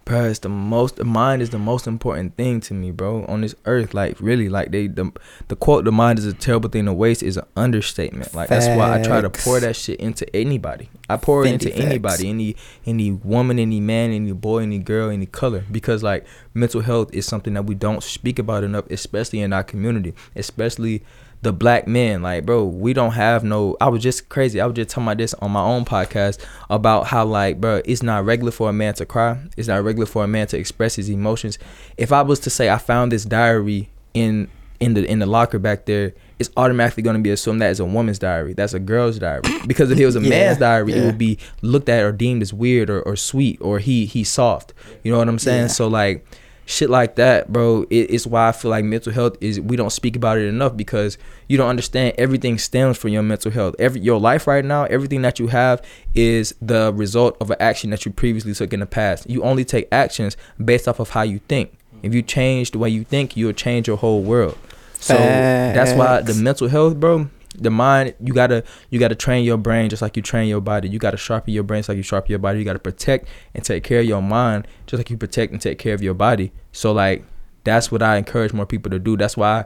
[0.05, 0.97] Bro, it's the most.
[0.97, 3.95] The mind is the most important thing to me, bro, on this earth.
[3.95, 5.11] Like really, like they the
[5.47, 8.35] the quote, "The mind is a terrible thing to waste," is an understatement.
[8.35, 10.89] Like that's why I try to pour that shit into anybody.
[11.09, 11.81] I pour it into facts.
[11.81, 16.81] anybody, any any woman, any man, any boy, any girl, any color, because like mental
[16.81, 21.03] health is something that we don't speak about enough, especially in our community, especially
[21.45, 22.21] the black men.
[22.21, 24.59] Like bro we don't have no i was just crazy.
[24.59, 28.03] I was just talking about this on my own podcast about how like bro it's
[28.03, 29.39] not regular for a man to cry.
[29.55, 31.57] It's not regular for a man to express his emotions.
[31.97, 35.57] If i was to say i found this diary in in the in the locker
[35.59, 38.51] back there it's automatically going to be assumed that is a woman's diary.
[38.53, 39.43] That's a girl's diary.
[39.67, 42.41] Because if it was a Yeah, man's diary it would be looked at or deemed
[42.41, 44.73] as weird or, or sweet or he he soft.
[45.03, 45.67] You know what i'm saying?
[45.67, 45.67] Yeah.
[45.79, 46.25] so like
[46.65, 49.91] shit like that, bro, it, it's why I feel like mental health is we don't
[49.91, 53.75] speak about it enough because you don't understand everything stems from your mental health.
[53.79, 57.91] Every your life right now, everything that you have is the result of an action
[57.91, 59.29] that you previously took in the past.
[59.29, 61.71] You only take actions based off of how you think.
[62.01, 64.57] If you change the way you think, you'll change your whole world.
[64.99, 69.57] So that's why the mental health, bro, the mind, you gotta you gotta train your
[69.57, 70.89] brain just like you train your body.
[70.89, 72.59] You gotta sharpen your brain just like you sharpen your body.
[72.59, 75.79] You gotta protect and take care of your mind just like you protect and take
[75.79, 76.51] care of your body.
[76.71, 77.23] So like
[77.63, 79.17] that's what I encourage more people to do.
[79.17, 79.65] That's why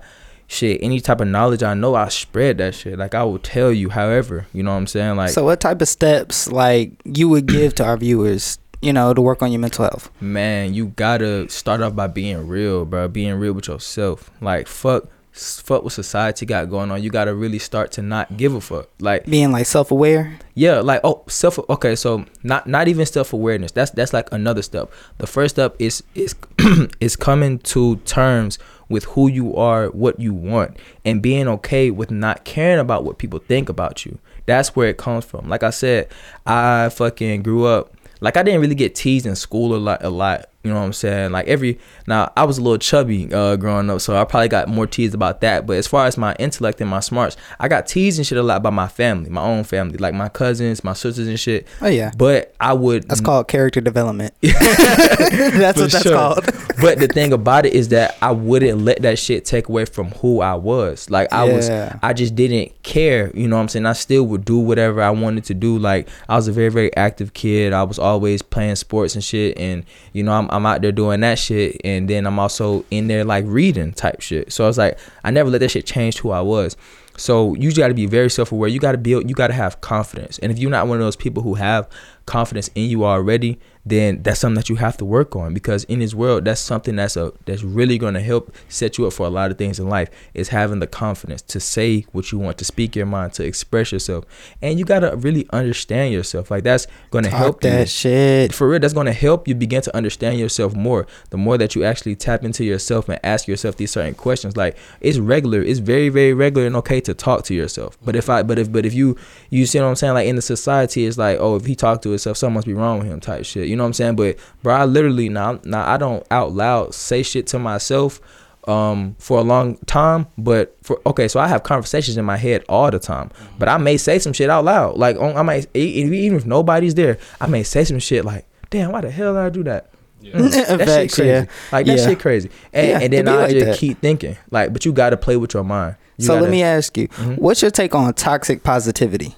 [0.49, 2.97] shit, any type of knowledge I know, I spread that shit.
[2.97, 5.15] Like I will tell you however, you know what I'm saying?
[5.15, 9.13] Like so, what type of steps like you would give to our viewers, you know,
[9.13, 10.10] to work on your mental health?
[10.19, 13.08] man, you gotta start off by being real, bro.
[13.08, 14.32] Being real with yourself.
[14.41, 17.02] Like fuck, fuck what society got going on.
[17.02, 18.89] You gotta really start to not give a fuck.
[19.00, 20.38] Like Being like self-aware.
[20.56, 21.60] yeah, like oh self.
[21.70, 23.72] Okay, so not not even self awareness.
[23.72, 24.92] That's that's like another step.
[25.18, 26.36] The first step is is
[27.00, 32.10] is coming to terms with who you are, what you want, and being okay with
[32.10, 34.18] not caring about what people think about you.
[34.48, 35.48] That's where it comes from.
[35.48, 36.08] Like I said,
[36.46, 40.10] I fucking grew up like I didn't really get teased in school a lot, a
[40.10, 41.32] lot You know what I'm saying?
[41.32, 44.67] Like every now, I was a little chubby uh, growing up, so I probably got
[44.67, 45.65] more teased about that.
[45.65, 48.43] But as far as my intellect and my smarts, I got teased and shit a
[48.43, 51.65] lot by my family, my own family, like my cousins, my sisters and shit.
[51.82, 52.12] Oh yeah.
[52.17, 54.34] But I would That's called character development.
[54.41, 56.13] that's what that's sure.
[56.13, 56.45] called.
[56.82, 60.10] but the thing about it is that I wouldn't let that shit take away from
[60.12, 61.10] who I was.
[61.10, 63.86] Like I was I just didn't care, you know what I'm saying?
[63.86, 65.80] I still would do whatever I wanted to do.
[65.80, 67.72] Like I was a very very active kid.
[67.72, 71.21] I was always playing sports and shit and you know I'm I'm out there doing
[71.21, 74.51] that shit and then I'm also in there like reading type shit.
[74.51, 76.75] So I was like I never let that shit change who I was.
[77.19, 78.69] So you got to be very self-aware.
[78.69, 79.29] You got to build.
[79.29, 80.39] You got to have confidence.
[80.39, 81.89] And if you're not one of those people who have
[82.25, 85.53] confidence in you already, then that's something that you have to work on.
[85.53, 89.08] Because in this world, that's something that's a that's really going to help set you
[89.08, 90.10] up for a lot of things in life.
[90.34, 93.91] Is having the confidence to say what you want, to speak your mind, to express
[93.91, 94.25] yourself,
[94.62, 96.51] and you got to really understand yourself.
[96.51, 98.53] Like that's going to help that you shit.
[98.53, 101.75] for real that's going to help you begin to understand yourself more the more that
[101.75, 105.79] you actually tap into yourself and ask yourself these certain questions like it's regular it's
[105.79, 107.98] very very regular and okay to talk to yourself.
[108.04, 109.17] But if i but if but if you
[109.50, 110.13] you see what i'm saying?
[110.13, 112.74] Like in the society it's like oh if he talked to himself something must be
[112.74, 113.67] wrong with him type shit.
[113.67, 114.15] You know what i'm saying?
[114.15, 118.19] But bro i literally now now i don't out loud say shit to myself
[118.67, 120.28] um for a long time.
[120.38, 123.32] But for okay so i have conversations in my head all the time.
[123.58, 124.98] But i may say some shit out loud.
[124.98, 128.91] Like on, i might even if nobody's there i may say some shit like damn
[128.91, 129.89] why the hell did i do that
[130.21, 131.45] Mm, that shit crazy yeah.
[131.71, 132.05] like that Yeah.
[132.08, 133.77] shit crazy and, Yeah, and then i like just that.
[133.77, 136.62] keep thinking like but you gotta play with your mind You so let gotta- me
[136.63, 137.38] ask you, Mhm.
[137.38, 139.36] what's your take on toxic positivity?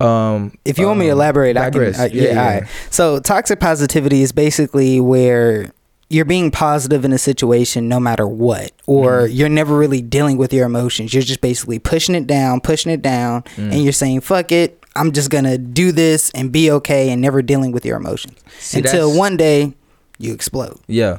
[0.00, 1.72] um If you want me to um, elaborate, I can.
[1.72, 1.98] digress.
[2.00, 2.62] Uh, yeah, all right.
[2.90, 5.72] So toxic positivity is basically where
[6.10, 9.32] you're being positive in a situation no matter what, or Mm-hmm.
[9.36, 11.12] you're never really dealing with your emotions.
[11.12, 13.72] You're just basically pushing it down, pushing it down, Mm.
[13.72, 17.42] and you're saying "fuck it." I'm just gonna do this and be okay, and never
[17.42, 19.74] dealing with your emotions See, until one day
[20.18, 20.78] you explode.
[20.88, 21.18] Yeah,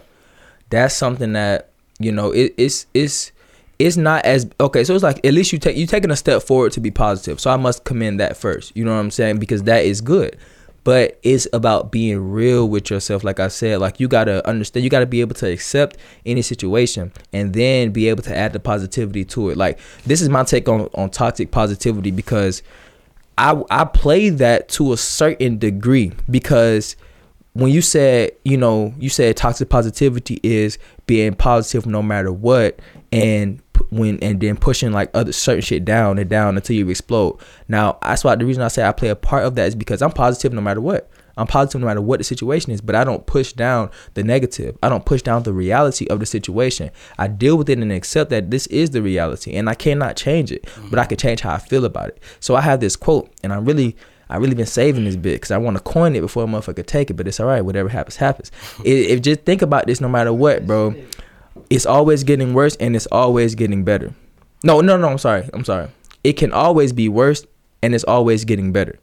[0.69, 3.31] that's something that you know it, it's it's
[3.77, 4.83] it's not as okay.
[4.83, 7.39] So it's like at least you take you taking a step forward to be positive.
[7.39, 8.75] So I must commend that first.
[8.75, 10.35] You know what I'm saying because that is good.
[10.89, 13.23] But it's about being real with yourself.
[13.23, 14.83] Like I said, like you gotta understand.
[14.83, 18.59] You gotta be able to accept any situation and then be able to add the
[18.59, 19.57] positivity to it.
[19.57, 22.63] Like this is my take on on toxic positivity because
[23.37, 26.95] I I play that to a certain degree because
[27.53, 32.79] when you said you know you said toxic positivity is being positive no matter what
[33.11, 37.39] and when and then pushing like other certain shit down and down until you explode.
[37.67, 40.01] Now that's why the reason i say i play a part of that is because
[40.01, 41.09] i'm positive no matter what.
[41.37, 44.77] I'm positive no matter what the situation is but i don't push down the negative.
[44.83, 46.91] I don't push down the reality of the situation.
[47.17, 50.51] I deal with it and accept that this is the reality and i cannot change
[50.51, 52.21] it but i can change how i feel about it.
[52.39, 53.95] So i have this quote and i really
[54.31, 56.85] I really been saving this bit because I want to coin it before a motherfucker
[56.85, 57.65] take it, but it's all right.
[57.65, 58.51] Whatever happens, happens.
[58.85, 60.93] If, if just think about this, no matter what, bro,
[61.69, 64.13] it's always getting worse and it's always getting better.
[64.63, 65.09] No, no, no.
[65.09, 65.49] I'm sorry.
[65.53, 65.89] I'm sorry.
[66.23, 67.45] It can always be worse
[67.81, 68.99] and it's always getting better.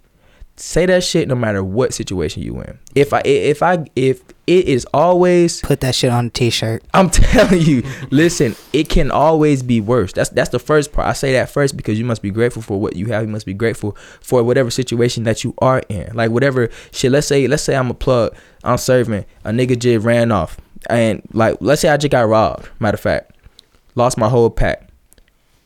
[0.59, 2.79] Say that shit no matter what situation you in.
[2.95, 6.83] If I if I if it is always Put that shit on a t-shirt.
[6.95, 10.15] I'm telling you, listen, it can always be worse.
[10.15, 11.09] That's that's the first part.
[11.09, 13.23] I say that first because you must be grateful for what you have.
[13.23, 16.15] You must be grateful for whatever situation that you are in.
[16.15, 17.13] Like whatever shit.
[17.13, 18.35] Let's say let's say I'm a plug.
[18.65, 19.27] I'm serving.
[19.45, 20.57] A nigga just ran off,
[20.91, 22.69] and like let's say I just got robbed.
[22.81, 23.33] Matter of fact,
[23.95, 24.89] lost my whole pack.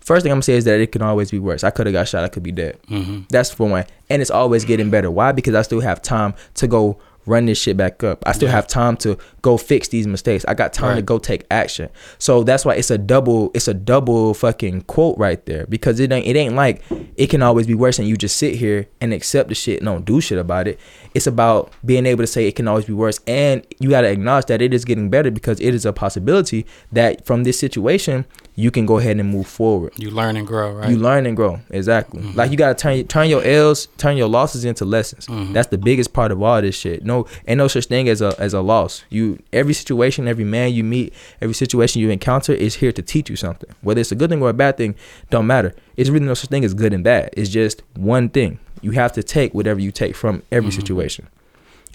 [0.00, 1.62] First thing I'm gonna say is that it can always be worse.
[1.62, 2.24] I could have got shot.
[2.24, 2.78] I could be dead.
[2.88, 3.22] Mm-hmm.
[3.30, 3.85] That's for one.
[4.09, 5.11] And it's always getting better.
[5.11, 5.33] Why?
[5.33, 8.22] Because I still have time to go run this shit back up.
[8.26, 8.54] I still Yeah.
[8.56, 10.44] have time to go fix these mistakes.
[10.48, 11.88] I got time to go take action.
[12.18, 15.66] So that's why it's a double it's a double fucking quote right there.
[15.66, 16.83] Because it ain't it ain't like
[17.16, 19.87] it can always be worse and you just sit here and accept the shit and
[19.87, 20.79] don't do shit about it.
[21.14, 24.46] It's about being able to say it can always be worse and you gotta acknowledge
[24.46, 28.24] that it is getting better because it is a possibility that from this situation
[28.57, 29.92] you can go ahead and move forward.
[29.96, 30.90] You learn and grow, right?
[30.90, 31.61] You learn and grow.
[31.70, 32.20] Exactly.
[32.20, 32.37] Mhm.
[32.37, 35.26] Like you gotta turn turn your L's, turn your losses into lessons.
[35.26, 35.53] Mhm.
[35.55, 37.05] That's the biggest part of all this shit.
[37.05, 39.03] No, ain't no such thing as a as a loss.
[39.09, 43.29] You every situation, every man you meet, every situation you encounter is here to teach
[43.31, 43.71] you something.
[43.83, 44.95] Whether it's a good thing or a bad thing,
[45.31, 45.75] don't matter.
[45.97, 47.31] It's really no such thing as good and bad.
[47.37, 48.59] It's just one thing.
[48.83, 50.75] You have to take whatever you take from every Mhm.
[50.75, 51.27] situation.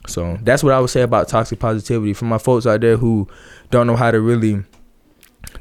[0.08, 2.14] So that's what I would say about toxic positivity.
[2.14, 3.28] For my folks out there who
[3.72, 4.64] don't know how to really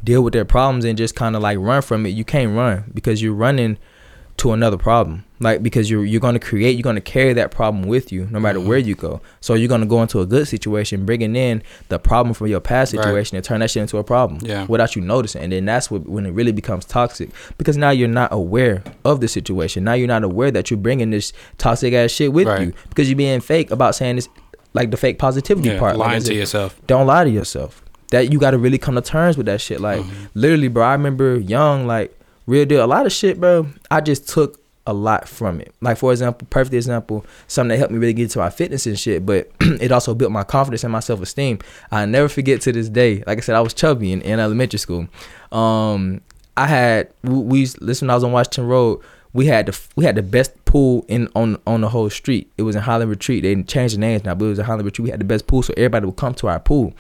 [0.02, 2.84] deal with their problems and just kind of like run from it, you can't run
[2.92, 3.78] because you're running
[4.38, 5.24] to another problem.
[5.40, 8.58] Like because you're you're gonna create, you're gonna carry that problem with you no matter
[8.58, 8.66] Mhm.
[8.66, 9.20] where you go.
[9.40, 12.94] So you're gonna go into a good situation, bringing in the problem from your past
[12.94, 13.02] Right.
[13.04, 14.64] situation and turn that shit into a problem Yeah.
[14.68, 15.42] without you noticing.
[15.42, 19.20] And then that's what when it really becomes toxic because now you're not aware of
[19.20, 19.84] the situation.
[19.84, 22.62] Now you're not aware that you're bringing this toxic ass shit with Right.
[22.62, 24.28] you because you're being fake about saying this.
[24.76, 25.96] like the fake positivity Yeah, part.
[25.96, 26.80] Like lying to said, yourself.
[26.88, 27.80] don't lie to yourself.
[28.10, 29.78] That you got to really come to terms with that shit.
[29.80, 30.24] Like Mm-hmm.
[30.34, 30.82] literally, bro.
[30.84, 32.12] I remember young, like
[32.46, 32.84] real deal.
[32.84, 33.68] A lot of shit, bro.
[33.90, 35.74] I just took a lot from it.
[35.80, 38.98] Like for example, perfect example, something that helped me really get to my fitness and
[38.98, 39.24] shit.
[39.24, 41.58] But it also built my confidence and my self esteem.
[41.90, 43.22] I never forget to this day.
[43.26, 45.08] Like I said, I was chubby in, in elementary school.
[45.52, 46.20] Um,
[46.56, 48.06] I had we, we used- listen.
[48.08, 49.00] When I was on Washington Road.
[49.32, 52.52] We had the we had the best pool in on on the whole street.
[52.56, 53.42] It was in Highland Retreat.
[53.42, 55.02] They changed the names now, but it was in Highland Retreat.
[55.02, 56.94] We had the best pool, so everybody would come to our pool.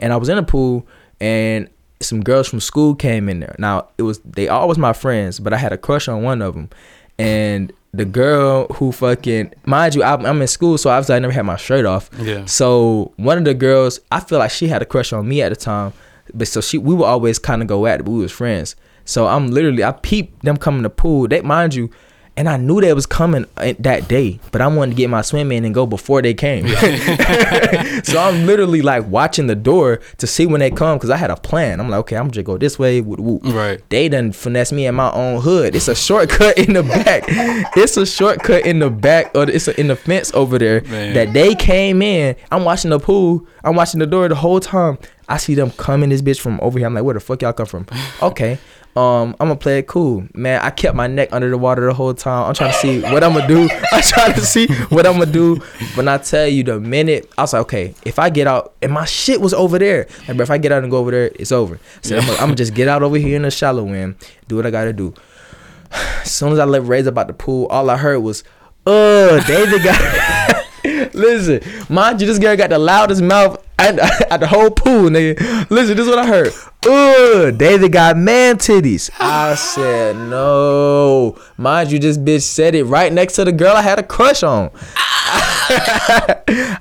[0.00, 0.86] And I was in the pool,
[1.20, 1.68] and
[2.00, 3.54] some girls from school came in there.
[3.58, 6.42] Now it was they all was my friends, but I had a crush on one
[6.42, 6.70] of them,
[7.18, 11.32] and the girl who fucking mind you, I'm, I'm in school, so obviously I never
[11.32, 12.08] had my shirt off.
[12.18, 12.44] Yeah.
[12.44, 15.48] So one of the girls, I feel like she had a crush on me at
[15.48, 15.92] the time,
[16.32, 18.76] but so she we would always kind of go at it, but we was friends.
[19.04, 21.28] So I'm literally I peeped them coming to pool.
[21.28, 21.90] They mind you.
[22.36, 25.20] And I knew they was coming uh, that day, but I wanted to get my
[25.22, 26.66] swim in and go before they came.
[28.04, 31.30] so I'm literally like watching the door to see when they come because I had
[31.30, 31.80] a plan.
[31.80, 33.00] I'm like, okay, I'm just go this way.
[33.00, 33.42] Whoop, whoop.
[33.44, 33.82] Right.
[33.90, 35.74] They done finesse me in my own hood.
[35.74, 37.24] It's a shortcut in the back.
[37.76, 41.14] it's a shortcut in the back, or it's a, in the fence over there Man.
[41.14, 42.36] that they came in.
[42.50, 43.46] I'm watching the pool.
[43.64, 44.98] I'm watching the door the whole time.
[45.28, 46.88] I see them coming this bitch from over here.
[46.88, 47.86] I'm like, where the fuck y'all come from?
[48.22, 48.58] Okay.
[48.96, 50.60] Um, I'm gonna play it cool, man.
[50.62, 52.48] I kept my neck under the water the whole time.
[52.48, 53.68] I'm trying to see what I'm gonna do.
[53.92, 55.56] I'm trying to see what I'm gonna do.
[55.94, 58.92] When I tell you the minute, I was like, okay, if I get out and
[58.92, 61.30] my shit was over there, like, bro, if I get out and go over there,
[61.36, 61.78] it's over.
[62.02, 64.16] So I'm, gonna, gonna just get out over here in the shallow end,
[64.48, 65.14] do what I gotta do.
[65.92, 68.42] As soon as I left Rays about the pool, all I heard was,
[68.86, 70.56] "Uh, David got."
[71.20, 73.98] Listen, mind you, this girl got the loudest mouth at,
[74.32, 75.38] at the whole pool, nigga.
[75.70, 76.52] Listen, this is what I heard.
[76.86, 79.10] Ugh, David got man titties.
[79.20, 81.38] I said no.
[81.58, 84.42] Mind you, this bitch said it right next to the girl I had a crush
[84.42, 84.70] on.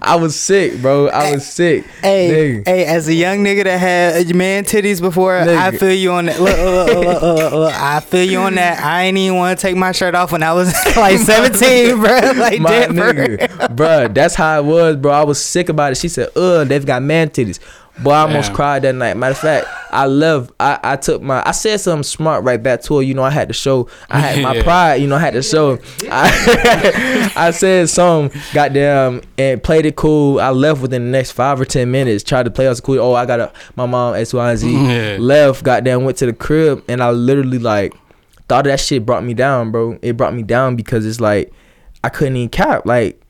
[0.01, 1.07] I was sick, bro.
[1.09, 1.85] I was sick.
[2.01, 2.67] Hey, Nigga.
[2.67, 6.39] hey, as a young nigga that had man titties before, I feel you on that.
[6.39, 8.81] Look, look, look, look, I feel you on that.
[8.83, 12.09] I ain't even want to take my shirt off when I was like 17, bro.
[12.35, 15.11] Like my nigga, bruh, that's how it was, bro.
[15.11, 15.97] I was sick about it.
[15.97, 17.59] She said, "Ugh, they've got man titties."
[18.03, 18.55] Boy, I almost Damn.
[18.55, 19.17] cried that night.
[19.17, 20.51] Matter of fact, I left.
[20.59, 21.43] I, I took my.
[21.45, 23.01] I said something smart right back to her.
[23.01, 23.89] You know, I had to show.
[24.09, 24.63] I had my Yeah.
[24.63, 24.95] pride.
[25.01, 25.79] You know, I had to show.
[26.09, 30.39] I, I said something, goddamn, and played it cool.
[30.39, 32.23] I left within the next five or ten minutes.
[32.23, 32.99] Tried to play us cool.
[32.99, 34.69] Oh, I got a my mom X Y and Z.
[34.89, 35.17] Yeah.
[35.19, 35.63] Left.
[35.63, 37.93] Goddamn, went to the crib, and I literally like
[38.47, 39.99] thought that shit brought me down, bro.
[40.01, 41.51] It brought me down because it's like
[42.03, 42.85] I couldn't even cap.
[42.85, 43.21] Like,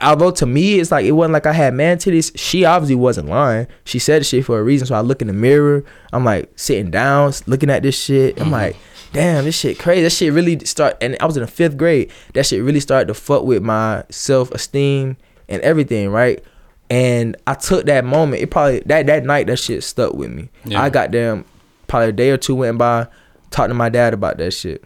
[0.00, 2.32] although to me it's like it wasn't like I had man titties.
[2.36, 3.66] She obviously wasn't lying.
[3.84, 4.86] She said shit for a reason.
[4.86, 5.84] So I look in the mirror.
[6.12, 8.38] I'm like sitting down, looking at this shit.
[8.38, 8.52] I'm mm-hmm.
[8.52, 8.76] like,
[9.12, 10.02] damn, this shit crazy.
[10.02, 10.96] That shit really start.
[11.00, 12.10] And I was in the fifth grade.
[12.34, 15.16] That shit really started to fuck with my self esteem
[15.48, 16.42] and everything, right?
[16.88, 18.42] And I took that moment.
[18.42, 20.48] It probably that that night that shit stuck with me.
[20.64, 20.82] Yeah.
[20.82, 21.44] I got damn
[21.86, 23.06] probably a day or two went by,
[23.50, 24.84] talked to my dad about that shit.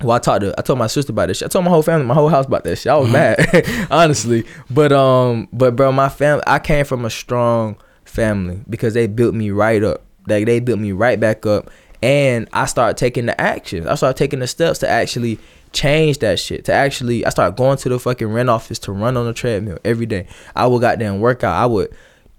[0.00, 1.46] Well, I talked to I told my sister about this shit.
[1.46, 2.90] I told my whole family, my whole house about that shit.
[2.90, 4.44] I was mad, honestly.
[4.70, 9.34] But um, but bro, my family, I came from a strong family because they built
[9.34, 10.02] me right up.
[10.26, 11.70] Like they built me right back up,
[12.02, 13.86] and I started taking the actions.
[13.86, 15.38] I started taking the steps to actually
[15.72, 16.64] change that shit.
[16.66, 19.78] To actually, I started going to the fucking rent office to run on the treadmill
[19.84, 20.26] every day.
[20.56, 21.54] I would goddamn work out.
[21.54, 21.94] I would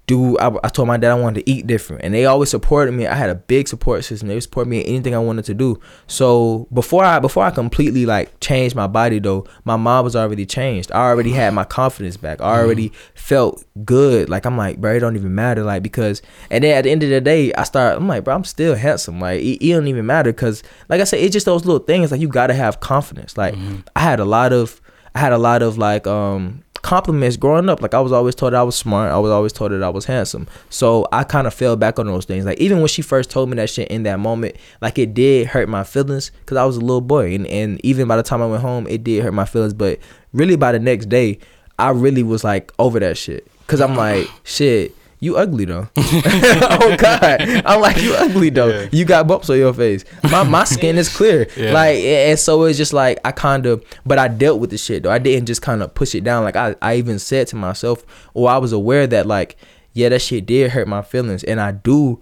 [0.06, 2.04] do I, I told my dad I wanted to eat different.
[2.04, 3.06] And they always supported me.
[3.06, 4.28] I had a big support system.
[4.28, 5.80] They supported me in anything I wanted to do.
[6.06, 10.44] So before I before I completely like changed my body though my mom was already
[10.44, 10.92] changed.
[10.92, 12.42] I already had my confidence back.
[12.42, 14.28] I already felt good.
[14.28, 15.62] Like I'm like bro it don't even matter.
[15.62, 18.34] Like because and then at the end of the day I start I'm like bro
[18.34, 19.20] I'm still handsome.
[19.20, 20.32] Like it, it don't even matter.
[20.32, 23.38] Because like I said it's just those little things like you gotta have confidence.
[23.38, 23.54] Like
[23.96, 24.82] I had a lot of
[25.14, 27.80] I had a lot of like um compliments growing up.
[27.80, 29.10] Like I was always told that I was smart.
[29.10, 30.46] I was always told that I was handsome.
[30.68, 32.44] So I kind of fell back on those things.
[32.44, 35.48] Like even when she first told me that shit in that moment, like it did
[35.48, 37.34] hurt my feelings because I was a little boy.
[37.34, 39.72] And and even by the time I went home, it did hurt my feelings.
[39.72, 39.98] But
[40.32, 41.38] really by the next day,
[41.78, 43.50] I really was like over that shit.
[43.66, 44.94] Cause I'm like, shit,
[45.24, 45.88] you ugly though.
[45.96, 48.68] oh God, I'm like you ugly though.
[48.68, 48.88] Yeah.
[48.92, 50.04] You got bumps on your face.
[50.30, 51.48] My my skin is clear.
[51.56, 51.72] Yeah.
[51.72, 55.02] Like and so it's just like I kind of, but I dealt with the shit
[55.02, 55.10] though.
[55.10, 56.44] I didn't just kind of push it down.
[56.44, 59.56] Like I I even said to myself, or I was aware that like
[59.94, 62.20] yeah that shit did hurt my feelings, and I do.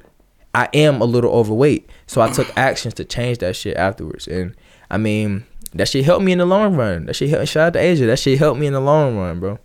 [0.54, 4.54] I am a little overweight, so I took actions to change that shit afterwards, and
[4.90, 7.06] I mean that shit helped me in the long run.
[7.06, 7.48] That shit helped.
[7.48, 8.06] Shout out to Asia.
[8.06, 9.58] That shit helped me in the long run, bro.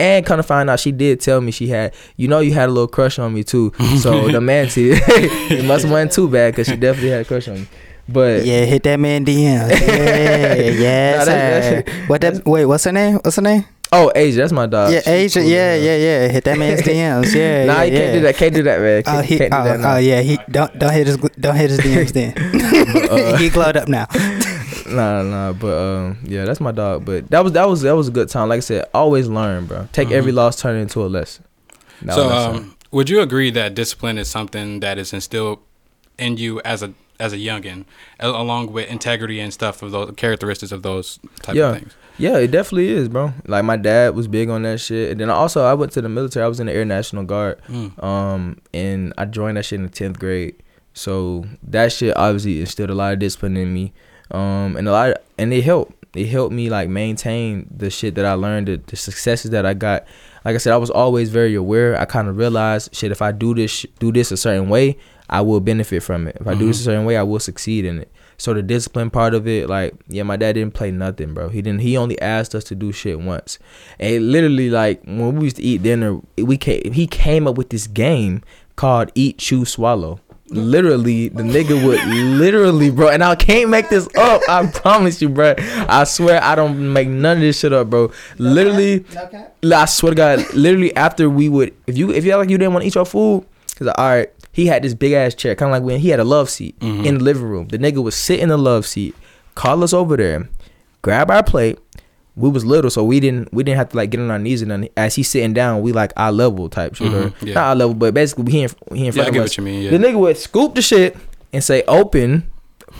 [0.00, 2.68] And kind of find out she did tell me she had, you know, you had
[2.68, 3.72] a little crush on me too.
[4.00, 7.24] So the man, see, it must have went too bad because she definitely had a
[7.24, 7.68] crush on me.
[8.08, 9.38] But Yeah, hit that man DM.
[9.38, 9.68] Yeah,
[10.56, 11.18] yes.
[11.18, 12.06] Nah, that- sir.
[12.08, 12.44] what that?
[12.44, 13.14] Wait, what's her name?
[13.22, 13.64] What's her name?
[13.92, 14.92] oh, Asia, that's my dog.
[14.92, 15.40] yeah, She Asia.
[15.40, 16.28] cool Yeah, yeah, yeah.
[16.28, 17.32] Hit that man's DMs.
[17.32, 18.34] Yeah, Nah, yeah, you can't do that.
[18.36, 19.02] Can't do that, man.
[19.06, 19.90] Oh, Can't, he, can't do oh, that now.
[19.92, 20.20] oh, uh, yeah.
[20.20, 22.34] He don't don't hit his don't hit his DMs then.
[23.10, 24.06] uh, he glowed up now.
[24.94, 27.04] Nah, nah, but um, yeah, that's my dog.
[27.04, 28.48] But that was that was that was a good time.
[28.48, 29.88] Like I said, always learn, bro.
[29.92, 30.36] Take every Mhm.
[30.36, 31.44] loss, turn it into a lesson.
[32.02, 32.56] That so, was my son.
[32.56, 35.58] um, would you agree that discipline is something that is instilled
[36.18, 37.84] in you as a as a youngin,
[38.20, 41.70] along with integrity and stuff of those characteristics of those type Yeah.
[41.70, 41.92] of things?
[42.18, 43.32] Yeah, it definitely is, bro.
[43.46, 46.08] Like my dad was big on that shit, and then also I went to the
[46.08, 46.44] military.
[46.44, 48.02] I was in the Air National Guard, Mm.
[48.02, 50.54] um, and I joined that shit in the tenth grade.
[50.92, 53.92] So that shit obviously instilled a lot of discipline in me,
[54.34, 55.92] um, and a lot, of, and it helped.
[56.14, 59.74] It helped me like maintain the shit that I learned, the, the successes that I
[59.74, 60.06] got.
[60.44, 61.98] Like I said, I was always very aware.
[61.98, 64.96] I kind of realized, shit, if I do this, do this a certain way,
[65.28, 66.36] I will benefit from it.
[66.38, 68.12] If I do this a certain way, I will succeed in it.
[68.36, 71.48] So the discipline part of it, like, yeah, my dad didn't play nothing, bro.
[71.48, 71.80] He didn't.
[71.80, 73.58] He only asked us to do shit once,
[73.98, 76.92] and literally, like, when we used to eat dinner, we came.
[76.92, 78.42] He came up with this game
[78.76, 80.20] called Eat, Chew, Swallow.
[80.50, 82.04] Literally, the nigga would
[82.38, 84.42] literally, bro, and I can't make this up.
[84.48, 85.54] I promise you, bro.
[85.58, 88.12] I swear I don't make none of this shit up, bro.
[88.38, 89.04] Literally,
[89.72, 92.74] I swear to God, literally after we would, if you if you like you didn't
[92.74, 95.70] want to eat your food, cause all right, he had this big ass chair, kind
[95.70, 97.06] of like when he had a love seat Mhm.
[97.06, 97.68] in the living room.
[97.68, 99.14] The nigga would sit in the love seat,
[99.54, 100.48] call us over there,
[101.00, 101.78] grab our plate.
[102.36, 104.60] We was little, so we didn't we didn't have to like get on our knees
[104.60, 107.54] and then as he's sitting down, we like eye level type shit, Mhm, yeah.
[107.54, 109.50] not eye level, but basically he in, he in Yeah, front I get us.
[109.50, 109.82] what you mean.
[109.82, 109.90] Yeah.
[109.90, 111.16] The nigga would scoop the shit
[111.52, 112.50] and say, "Open,"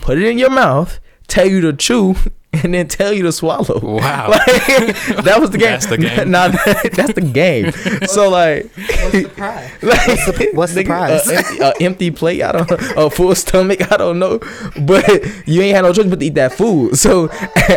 [0.02, 2.14] put it in your mouth, tell you to chew,
[2.62, 3.80] and then tell you to swallow.
[3.80, 4.30] Wow.
[4.44, 5.70] Like, that was the game.
[5.70, 6.30] That's the game.
[6.30, 7.72] nah, that- that's the game.
[8.06, 8.70] so like,
[9.12, 11.28] like What's the, what's the uh, prize?
[11.28, 12.42] A empty, a empty plate.
[12.42, 12.70] I don't.
[12.96, 13.90] A full stomach.
[13.92, 14.38] I don't know.
[14.80, 15.06] But
[15.46, 16.96] you ain't had no choice but to eat that food.
[16.96, 17.28] So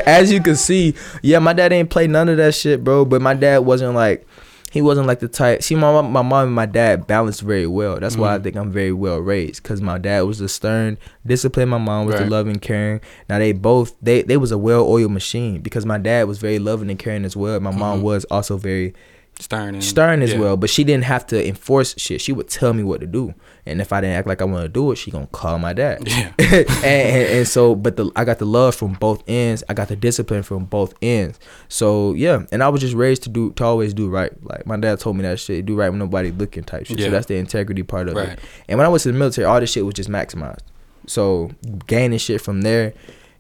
[0.06, 3.06] as you can see, yeah, my dad ain't play none of that shit, bro.
[3.06, 4.26] But my dad wasn't like.
[4.71, 5.63] He wasn't like the type.
[5.63, 7.99] See, my mom, my mom and my dad balanced very well.
[7.99, 8.43] That's why I Mhm.
[8.43, 9.63] think I'm very well raised.
[9.63, 11.71] Cause my dad was the stern, disciplined.
[11.71, 12.99] My mom was the loving, caring.
[13.30, 15.62] Now they both they they was a well-oiled machine.
[15.62, 17.60] Because my dad was very loving and caring as well.
[17.62, 18.03] My mom Mhm.
[18.03, 18.93] was also very
[19.39, 20.39] Stern and stern as yeah.
[20.39, 22.21] well, but she didn't have to enforce shit.
[22.21, 23.36] She would tell me what to do,
[23.67, 25.73] and if I didn't act like I want to do it, she gonna call my
[25.73, 26.08] dad.
[26.08, 26.32] Yeah.
[26.39, 29.63] and, and, and so, but the I got the love from both ends.
[29.69, 31.39] I got the discipline from both ends.
[31.69, 34.32] So yeah, and I was just raised to do to always do right.
[34.43, 36.97] Like my dad told me that shit, do right when nobody looking type shit.
[36.97, 37.06] Yeah.
[37.06, 38.30] So that's the integrity part of Right.
[38.30, 38.39] it.
[38.67, 40.62] And when I was in the military, all this shit was just maximized.
[41.06, 41.52] So
[41.86, 42.93] gaining shit from there,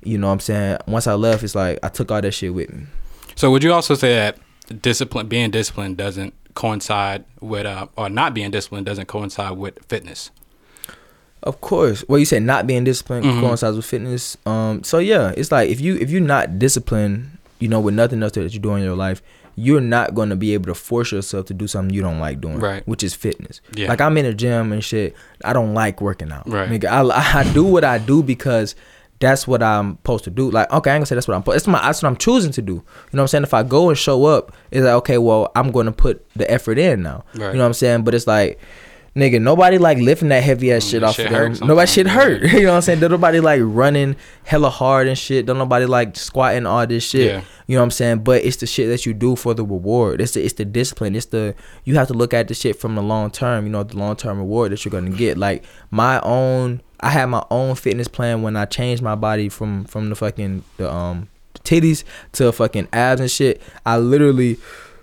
[0.03, 0.77] you know what I'm saying?
[0.87, 2.85] Once I left, it's like I took all that shit with me.
[3.35, 4.37] So would you also say that
[4.73, 10.31] discipline, being disciplined, doesn't coincide with, uh, or not being disciplined doesn't coincide with fitness?
[11.43, 12.03] Of course.
[12.07, 13.39] Well, you said not being disciplined Mhm.
[13.41, 14.37] coincides with fitness.
[14.45, 18.21] Um, so yeah, it's like if you if you're not disciplined, you know, with nothing
[18.23, 19.21] else that you do in your life,
[19.55, 22.41] you're not going to be able to force yourself to do something you don't like
[22.41, 22.87] doing, Right.
[22.87, 23.61] Which is fitness.
[23.75, 23.87] Yeah.
[23.87, 25.15] Like I'm in a gym and shit.
[25.45, 26.47] I don't like working out.
[26.49, 26.69] Right.
[26.69, 27.01] Nigga, I,
[27.39, 28.75] I do what I do because
[29.19, 30.51] that's what I'm supposed to do.
[30.51, 31.43] Like, okay, I ain't gonna say that's what I'm.
[31.43, 31.81] That's my.
[31.81, 32.73] That's what I'm choosing to do.
[32.73, 33.43] You know what I'm saying?
[33.43, 36.77] If I go and show up, it's like, okay, well, I'm gonna put the effort
[36.77, 37.23] in now.
[37.33, 37.47] Right.
[37.47, 38.03] You know what I'm saying?
[38.03, 38.59] But it's like,
[39.15, 41.67] nigga, nobody like lifting that heavy ass Mm, shit off shit of them.
[41.67, 42.43] Nobody shit hurt.
[42.53, 42.99] you know what I'm saying?
[42.99, 45.47] Don't nobody like running hella hard and shit.
[45.47, 47.25] Don't nobody like squatting all this shit.
[47.31, 47.41] Yeah.
[47.65, 48.19] You know what I'm saying?
[48.19, 50.21] But it's the shit that you do for the reward.
[50.21, 51.15] It's the it's the discipline.
[51.15, 53.65] It's the you have to look at the shit from the long term.
[53.65, 55.37] You know the long term reward that you're gonna get.
[55.39, 59.85] Like my own, I had my own fitness plan when I changed my body from
[59.85, 61.29] from the fucking the um
[61.63, 63.61] titties to fucking abs and shit.
[63.85, 64.57] I literally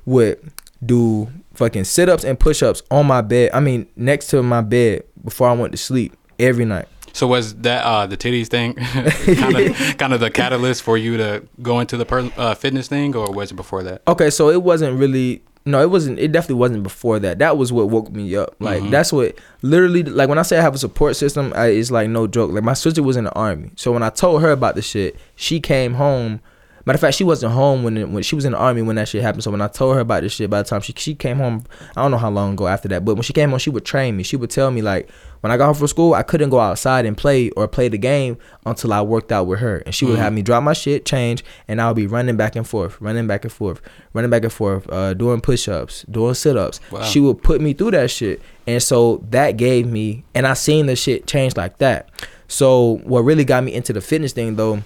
[0.07, 0.51] would
[0.85, 3.51] do fucking sit ups and push ups on my bed.
[3.55, 6.89] I mean next to my bed before I went to sleep every night.
[7.13, 11.17] So was that uh, the titties thing kind of kind of the catalyst for you
[11.17, 14.03] to go into the per- uh, fitness thing, or was it before that?
[14.09, 17.39] Okay, so it wasn't really no, it wasn't it definitely wasn't before that.
[17.39, 18.55] That was what woke me up.
[18.61, 18.91] Like Mhm.
[18.91, 22.09] that's what literally like when I say I have a support system, I, it's like
[22.11, 22.53] no joke.
[22.53, 23.71] Like my sister was in the army.
[23.77, 26.41] So when I told her about the shit, she came home
[26.87, 28.97] Matter of fact, she wasn't home when it, when she was in the army when
[28.97, 29.43] that shit happened.
[29.43, 31.65] So when I told her about this shit, by the time she she came home,
[31.97, 33.85] I don't know how long ago after that, but when she came home, she would
[33.87, 34.23] train me.
[34.23, 35.09] She would tell me like
[35.41, 37.99] when I got home from school, I couldn't go outside and play or play the
[37.99, 40.23] game until I worked out with her, and she would Mhm.
[40.23, 43.27] have me drop my shit, change, and I would be running back and forth, running
[43.27, 43.81] back and forth,
[44.15, 46.81] running back and forth, uh, doing push ups, doing sit ups.
[46.91, 47.03] Wow.
[47.03, 50.87] She would put me through that shit, and so that gave me, and I seen
[50.87, 52.09] the shit change like that.
[52.49, 54.83] So what really got me into the fitness thing though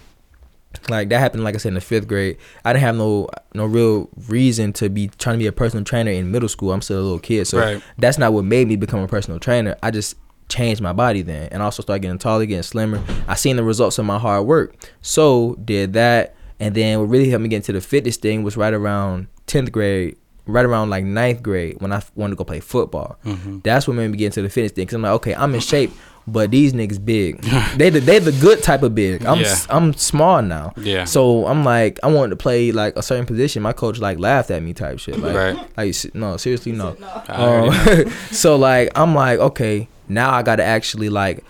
[0.91, 2.37] like that happened like I said in the fifth grade.
[2.65, 6.11] I didn't have no no real reason to be trying to be a personal trainer
[6.11, 6.73] in middle school.
[6.73, 7.83] I'm still a little kid, so Right.
[7.99, 9.77] that's not what made me become a personal trainer.
[9.83, 10.17] I just
[10.49, 13.03] changed my body then, and also started getting taller, getting slimmer.
[13.27, 17.29] I seen the results of my hard work, so did that, and then what really
[17.31, 20.17] helped me get into the fitness thing was right around tenth grade.
[20.51, 23.59] Right around like ninth grade when I wanted to go play football, Mm-hmm.
[23.65, 24.87] that's what made me get into the fitness thing.
[24.87, 25.91] Cause I'm like, okay, I'm in shape,
[26.33, 27.41] but these niggas big.
[27.77, 29.25] they the they the good type of big.
[29.25, 29.57] I'm Yeah.
[29.71, 30.73] I'm small now.
[30.77, 31.05] Yeah.
[31.05, 33.63] So I'm like, I wanted to play like a certain position.
[33.63, 35.19] My coach like laughed at me type shit.
[35.19, 35.77] Like, Right.
[35.77, 36.97] like no, seriously, no.
[37.03, 41.45] I already Um, so like, I'm like, okay, now I got to actually like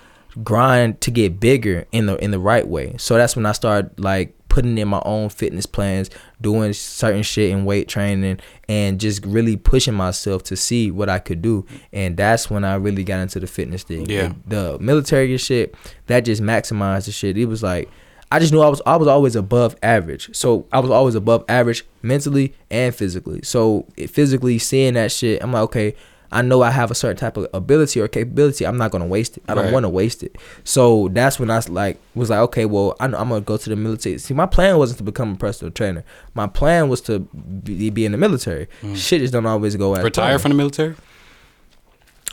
[0.45, 2.95] grind to get bigger in the in the right way.
[2.99, 7.51] So that's when I started like putting in my own fitness plans, doing certain shit
[7.51, 11.65] in weight training, and just really pushing myself to see what I could do.
[11.93, 14.07] And that's when I really got into the fitness thing.
[14.11, 14.25] Yeah.
[14.25, 15.77] And the military and shit
[16.09, 17.39] that just maximized the shit.
[17.39, 17.89] It was like.
[18.31, 20.29] I just knew I was I was always above average.
[20.37, 23.41] So I was always above average mentally and physically.
[23.43, 25.95] So it- physically seeing that shit, I'm like, okay,
[26.31, 28.67] I know I have a certain type of ability or capability.
[28.67, 29.43] I'm not gonna waste it.
[29.49, 29.73] I don't Right.
[29.73, 30.37] want to waste it.
[30.65, 33.57] So that's when I was like was like, okay, well, I know I'm gonna go
[33.57, 34.19] to the military.
[34.19, 36.05] See, my plan wasn't to become a personal trainer.
[36.35, 38.69] My plan was to be, be in the military.
[38.95, 40.43] Shit just don't always go as Retire planned.
[40.43, 40.95] from the military?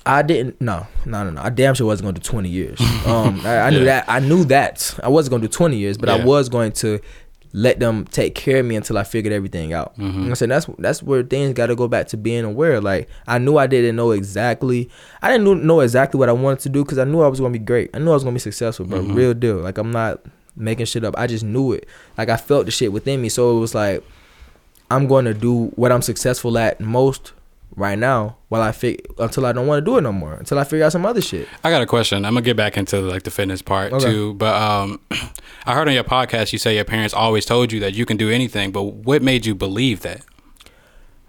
[0.08, 0.62] I didn't.
[0.62, 1.42] No, no, no, no.
[1.42, 2.80] I damn sure wasn't going to do twenty years.
[3.06, 3.86] Um, I, I knew Yeah.
[3.86, 4.06] that.
[4.08, 7.00] I knew that I wasn't going to do twenty years, but I was going to
[7.58, 9.98] let them take care of me until I figured everything out.
[9.98, 10.14] Mhm.
[10.14, 12.82] You know I'm saying that's that's where things got to go back to being aware.
[12.82, 14.90] Like I knew I didn't know exactly.
[15.22, 17.54] I didn't know- exactly what I wanted to do because I knew I was going
[17.54, 17.92] to be great.
[17.94, 19.16] I knew I was going to be successful, but Mhm.
[19.16, 19.58] real deal.
[19.58, 20.20] Like I'm not
[20.58, 21.14] making shit up.
[21.18, 21.88] I just knew it.
[22.18, 23.30] Like I felt the shit within me.
[23.30, 24.04] So it was like
[24.92, 27.32] I'm going to do what I'm successful at most
[27.76, 30.58] right now while I fig- until I don't want to do it no more until
[30.60, 31.48] I figure out some other shit.
[31.64, 32.24] I got a question.
[32.26, 34.06] I'm gonna get back into like the fitness part Okay.
[34.06, 34.34] too.
[34.36, 35.00] But um,
[35.66, 38.18] I heard on your podcast you say your parents always told you that you can
[38.18, 38.72] do anything.
[38.72, 40.22] But what made you believe that?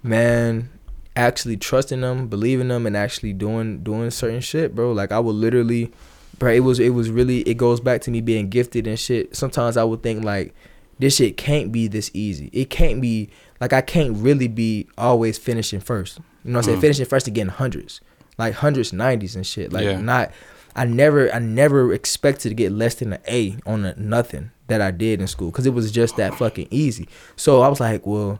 [0.03, 0.69] Man,
[1.17, 4.93] actually trusting them, believing them, and actually doing doing certain shit, bro.
[4.93, 5.91] Like I would literally,
[6.39, 6.53] bro.
[6.53, 9.35] It was it was really it goes back to me being gifted and shit.
[9.35, 10.55] Sometimes I would think like
[10.99, 12.51] this shit can't be this easy.
[12.53, 13.31] It can't be
[13.61, 16.21] like I can't really be always finishing first.
[16.47, 16.79] You know what I'm saying?
[16.79, 16.81] Mm.
[16.83, 18.01] Finishing first and getting hundreds,
[18.39, 19.73] like hundreds, nineties, and shit.
[19.73, 20.01] Like Yeah.
[20.01, 20.31] not.
[20.75, 24.83] I never, I never expected to get less than an A on a nothing that
[24.83, 27.09] I did in school because it was just that fucking easy.
[27.37, 28.39] So I was like, well,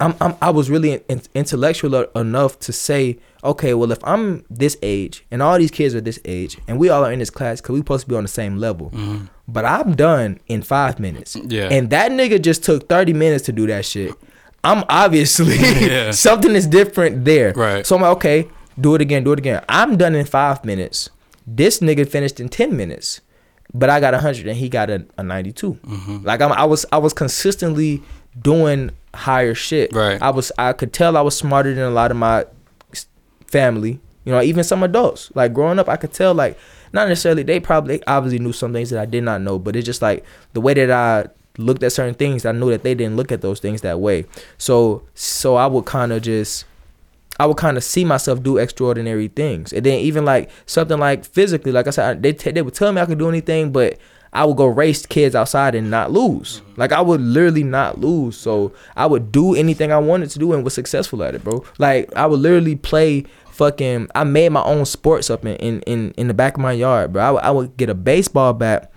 [0.00, 4.78] I'm, I'm I was really in, intellectual enough to say, okay, well, if I'm this
[4.82, 7.60] age and all these kids are this age and we all are in this class
[7.60, 9.28] because we supposed to be on the same level, Mhm.
[9.46, 11.36] but I'm done in five minutes.
[11.36, 11.68] Yeah.
[11.70, 14.12] And that nigga just took 30 minutes to do that shit.
[14.64, 15.56] I'm obviously
[15.86, 16.10] Yeah.
[16.26, 17.52] something is different there.
[17.54, 17.86] Right.
[17.86, 18.48] So I'm like, okay,
[18.80, 19.62] do it again, do it again.
[19.68, 21.10] I'm done in five minutes.
[21.46, 23.20] This nigga finished in 10 minutes.
[23.72, 25.74] But I got a 100 and he got a, a 92.
[25.74, 26.24] Mhm.
[26.24, 28.02] Like I'm, I was I was consistently
[28.40, 29.92] doing higher shit.
[29.92, 30.20] Right.
[30.22, 32.44] I was I could tell I was smarter than a lot of my
[33.46, 34.00] family.
[34.24, 35.30] You know, even some adults.
[35.34, 36.58] Like growing up, I could tell like
[36.92, 39.86] not necessarily they probably obviously knew some things that I did not know, but it's
[39.86, 41.28] just like the way that I
[41.58, 44.26] looked at certain things, I knew that they didn't look at those things that way.
[44.58, 46.64] So so I would kind of just
[47.38, 51.24] I would kind of see myself do extraordinary things, and then even like something like
[51.24, 53.98] physically, like I said, they t- they would tell me I could do anything, but
[54.34, 56.60] I would go race kids outside and not lose.
[56.60, 56.80] Mm-hmm.
[56.80, 58.36] Like I would literally not lose.
[58.36, 61.64] So I would do anything I wanted to do and was successful at it, bro.
[61.78, 64.08] Like I would literally play fucking.
[64.14, 67.12] I made my own sports up in in in, in the back of my yard,
[67.12, 67.22] bro.
[67.22, 68.92] I would, I would get a baseball bat,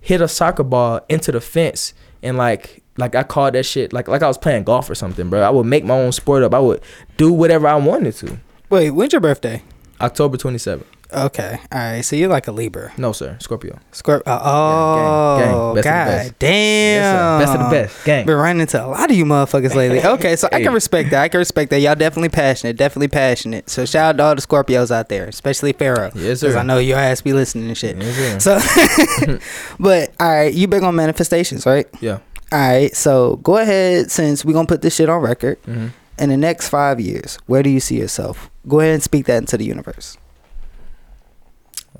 [0.00, 4.08] hit a soccer ball into the fence, and like like I called that shit like
[4.08, 5.42] like I was playing golf or something, bro.
[5.42, 6.54] I would make my own sport up.
[6.54, 6.82] I would
[7.16, 8.38] do whatever I wanted to.
[8.70, 9.62] Wait, when's your birthday?
[10.00, 10.84] October 27th.
[11.14, 12.00] Okay, all right.
[12.02, 12.92] So you're like a Libra.
[12.96, 13.36] No, sir.
[13.40, 13.78] Scorpio.
[13.92, 15.74] Scorp- oh, gang, gang.
[15.74, 16.38] Best of the god best.
[16.38, 17.40] damn.
[17.40, 17.46] Yes.
[17.46, 18.04] Best of the best.
[18.04, 18.26] Gang.
[18.26, 20.00] Been running into a lot of you motherfuckers lately.
[20.12, 21.22] Okay, so I can respect that.
[21.22, 21.80] I can respect that.
[21.80, 22.76] Y'all definitely passionate.
[22.76, 23.68] Definitely passionate.
[23.70, 26.10] So shout out to all the Scorpios out there, especially Pharaoh.
[26.14, 26.48] Yes, sir.
[26.48, 26.56] Because.
[26.56, 27.96] I know your ass be listening and shit.
[27.96, 28.58] Yes, sir.
[28.60, 29.38] So,
[29.80, 31.86] but all right, you big on manifestations, right?
[32.00, 32.18] Yeah.
[32.50, 35.58] All right, so go ahead since we're gonna put this shit on record.
[35.64, 35.88] hmm
[36.18, 38.50] In the next five years, where do you see yourself?
[38.68, 40.16] Go ahead and speak that into the universe.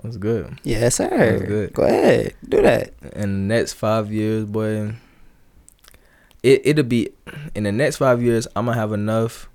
[0.02, 0.58] That was good.
[0.64, 1.08] Yes, sir.
[1.08, 1.72] That's good.
[1.74, 2.92] Go ahead, do that.
[3.14, 4.94] In the next five years, boy,
[6.42, 7.10] it it'll be
[7.54, 8.46] in the next five years.
[8.56, 9.48] I'm gonna have enough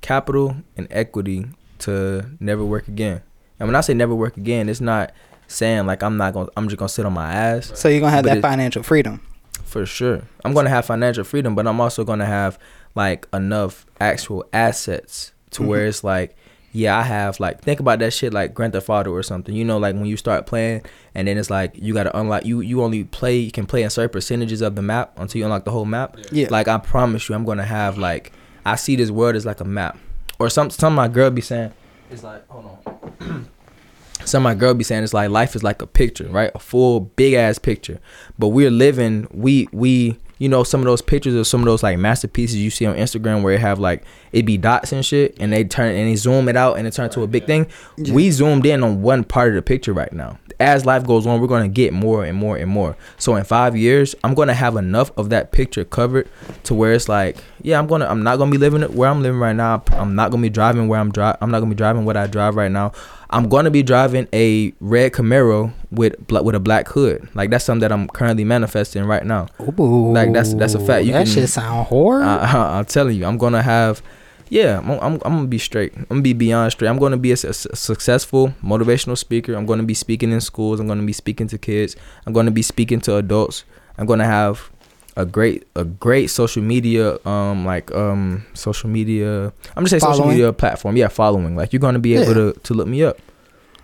[0.00, 1.46] capital and equity
[1.80, 3.22] to never work again.
[3.60, 5.12] And when I say never work again, it's not
[5.48, 6.48] saying like I'm not gonna.
[6.56, 7.72] I'm just gonna sit on my ass.
[7.74, 9.20] So you're gonna have that financial freedom.
[9.64, 10.22] For sure.
[10.46, 12.58] I'm gonna have financial freedom, but I'm also gonna have
[12.94, 15.88] like enough actual assets to where Mhm.
[15.88, 16.36] it's like,
[16.72, 19.54] yeah, I have like think about that shit like Grand Theft Auto or something.
[19.54, 20.82] You know, like when you start playing
[21.14, 23.90] and then it's like you gotta unlock you you only play you can play in
[23.90, 26.16] certain percentages of the map until you unlock the whole map.
[26.30, 26.48] Yeah.
[26.50, 28.32] Like I promise you I'm gonna have like
[28.66, 29.98] I see this world as like a map.
[30.38, 31.72] Or some some my girl be saying
[32.10, 33.48] it's like hold on.
[34.24, 36.50] some my girl be saying it's like life is like a picture, right?
[36.54, 37.98] A full big ass picture.
[38.38, 41.82] But we're living we we you know some of those pictures of some of those
[41.82, 45.36] like masterpieces you see on Instagram where it have like it be dots and shit
[45.40, 47.66] and they turn and they zoom it out and it turns to a big thing.
[48.12, 50.38] We zoomed in on one part of the picture right now.
[50.60, 52.96] As life goes on, we're gonna get more and more and more.
[53.16, 56.28] So in five years, I'm gonna have enough of that picture covered
[56.64, 59.40] to where it's like, yeah, I'm gonna I'm not gonna be living where I'm living
[59.40, 59.82] right now.
[59.92, 62.26] I'm not gonna be driving where I'm dri- I'm not gonna be driving what I
[62.26, 62.92] drive right now.
[63.30, 67.28] I'm gonna be driving a red Camaro with with a black hood.
[67.34, 69.48] Like that's something that I'm currently manifesting right now.
[69.60, 71.04] Ooh, Like, that's- that's a fact.
[71.04, 72.26] You that can- shit sound horrible.
[72.28, 74.02] I, I'm telling you, I'm gonna have,
[74.48, 75.92] yeah, I'm, I'm, I'm gonna be straight.
[75.94, 76.88] I'm gonna be beyond straight.
[76.88, 79.54] I'm gonna be a, su- successful motivational speaker.
[79.54, 80.80] I'm gonna be speaking in schools.
[80.80, 81.96] I'm gonna be speaking to kids.
[82.26, 83.64] I'm gonna be speaking to adults.
[83.98, 84.70] I'm gonna have
[85.18, 89.52] a great, a great social media, um, like um, social media.
[89.74, 90.96] I'm just saying social media platform.
[90.96, 91.56] Yeah, following.
[91.56, 92.52] Like you're gonna be able Yeah.
[92.52, 93.18] to to look me up,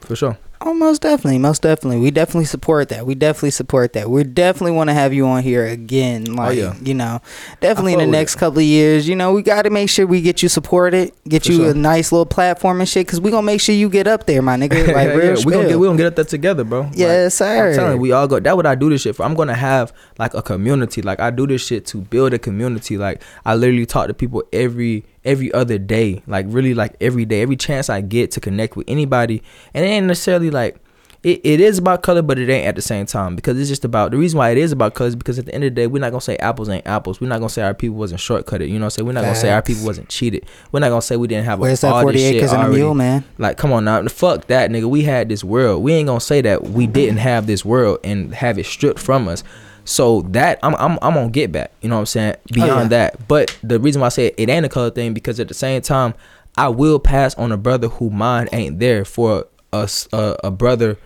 [0.00, 0.38] for sure.
[0.60, 2.00] Oh, most definitely, most definitely.
[2.00, 3.04] We definitely support that.
[3.06, 4.08] We definitely support that.
[4.08, 6.26] We definitely want to have you on here again.
[6.30, 6.74] Oh, like, yeah.
[6.82, 7.20] you know,
[7.60, 8.38] definitely in the next it.
[8.38, 9.08] couple of years.
[9.08, 11.74] You know, we got to make sure we get you supported, get For you a
[11.74, 13.06] nice little platform and shit.
[13.08, 14.84] Cause we gonna make sure you get up there, my nigga.
[14.94, 16.82] Like Yeah, real yeah, we gonna get we gonna get up there together, bro.
[16.82, 17.70] Like, Yes, sir.
[17.70, 18.38] I'm telling you, we all go.
[18.38, 19.24] That what I do this shit for.
[19.24, 21.02] I'm gonna have like a community.
[21.02, 22.96] Like I do this shit to build a community.
[22.96, 26.22] Like I literally talk to people every every other day.
[26.26, 29.42] Like really, like every day, every chance I get to connect with anybody.
[29.72, 30.76] And it ain't necessarily like.
[31.22, 33.82] It, it is about color, but it ain't at the same time because it's just
[33.82, 35.74] about the reason why it is about color is because at the end of the
[35.74, 37.18] day, we're not gonna say apples ain't apples.
[37.18, 38.68] We're not gonna say our people wasn't shortcutted.
[38.68, 39.06] You know what I'm saying?
[39.06, 40.44] We're not gonna say our people wasn't cheated.
[40.70, 42.62] We're not gonna say we didn't have Where's all that this 40 shit acres and
[42.64, 43.24] a mule, man?
[43.38, 44.84] Like, come on now, fuck that, nigga.
[44.84, 45.82] We had this world.
[45.82, 49.26] We ain't gonna say that we didn't have this world and have it stripped from
[49.26, 49.42] us.
[49.84, 51.72] So that I'm I'm I'm gonna get back.
[51.82, 52.36] You know what I'm saying?
[52.52, 52.88] Beyond Oh, yeah.
[52.88, 55.48] that, but the reason why I say it, it ain't a color thing because at
[55.48, 56.14] the same time,
[56.56, 60.08] I will pass on a brother who mine ain't there for us.
[60.12, 60.96] A brother.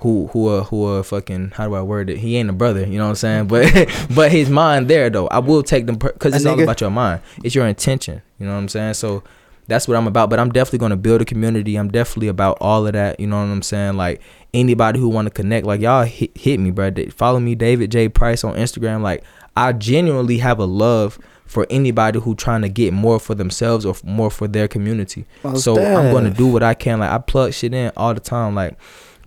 [0.00, 2.18] Who who uh, who uh fucking how do I word it?
[2.18, 3.46] He ain't a brother, you know what I'm saying?
[3.48, 5.26] But but his mind there though.
[5.28, 7.22] I will take them because A it's all about your mind.
[7.42, 8.20] It's your intention.
[8.38, 8.92] You know what I'm saying?
[8.94, 9.22] So
[9.66, 10.30] that's what I'm about.
[10.30, 11.76] But I'm definitely gonna build a community.
[11.76, 13.18] I'm definitely about all of that.
[13.20, 13.96] You know what I'm saying?
[13.96, 14.20] Like
[14.54, 16.90] anybody who want to connect, like y'all hit, hit me, bro.
[17.10, 19.02] Follow me, David J Price on Instagram.
[19.02, 19.24] Like
[19.56, 23.90] I genuinely have a love for anybody who trying to get more for themselves or
[23.90, 25.24] f- more for their community.
[25.44, 27.00] Most so I'm gonna do what I can.
[27.00, 28.54] Like I plug shit in all the time.
[28.54, 28.76] Like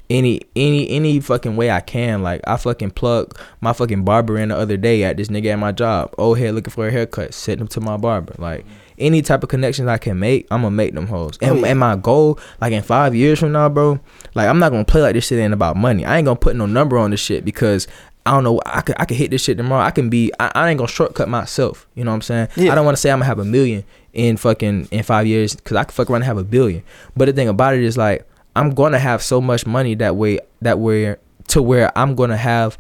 [0.10, 2.22] any any any fucking way I can.
[2.22, 5.60] Like I fucking plug my fucking barber in the other day at this nigga at
[5.60, 6.14] my job.
[6.18, 7.34] Old head looking for a haircut.
[7.34, 8.36] Send him to my barber.
[8.38, 8.66] Like
[9.00, 11.38] any type of connections I can make, I'm gonna make them hoes.
[11.42, 11.68] Oh, and, Oh, yeah.
[11.68, 14.00] and my goal, like in five years from now, bro,
[14.36, 16.06] like I'm not gonna play like this shit ain't about money.
[16.06, 17.88] I ain't gonna put no number on this shit because
[18.26, 18.62] I don't know.
[18.66, 19.82] I could I could hit this shit tomorrow.
[19.84, 20.32] I can be.
[20.40, 21.88] I, I ain't gonna shortcut myself.
[21.96, 22.48] You know what I'm saying?
[22.58, 22.72] Yeah.
[22.72, 23.84] I don't want to say I'm gonna have a million
[24.14, 26.84] in fucking in five years because I could fuck around and have a billion.
[27.16, 30.40] But the thing about it is like I'm gonna have so much money that way
[30.62, 31.16] that way
[31.48, 32.78] to where I'm gonna have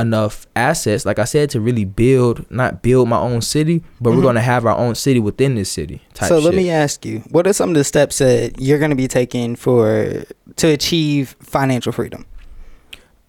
[0.00, 4.16] enough assets, like I said, to really build not build my own city, but Mhm.
[4.16, 6.00] we're gonna have our own city within this city.
[6.14, 6.62] Type So let shit.
[6.62, 10.24] me ask you, what are some of the steps that you're gonna be taking for
[10.56, 12.24] to achieve financial freedom?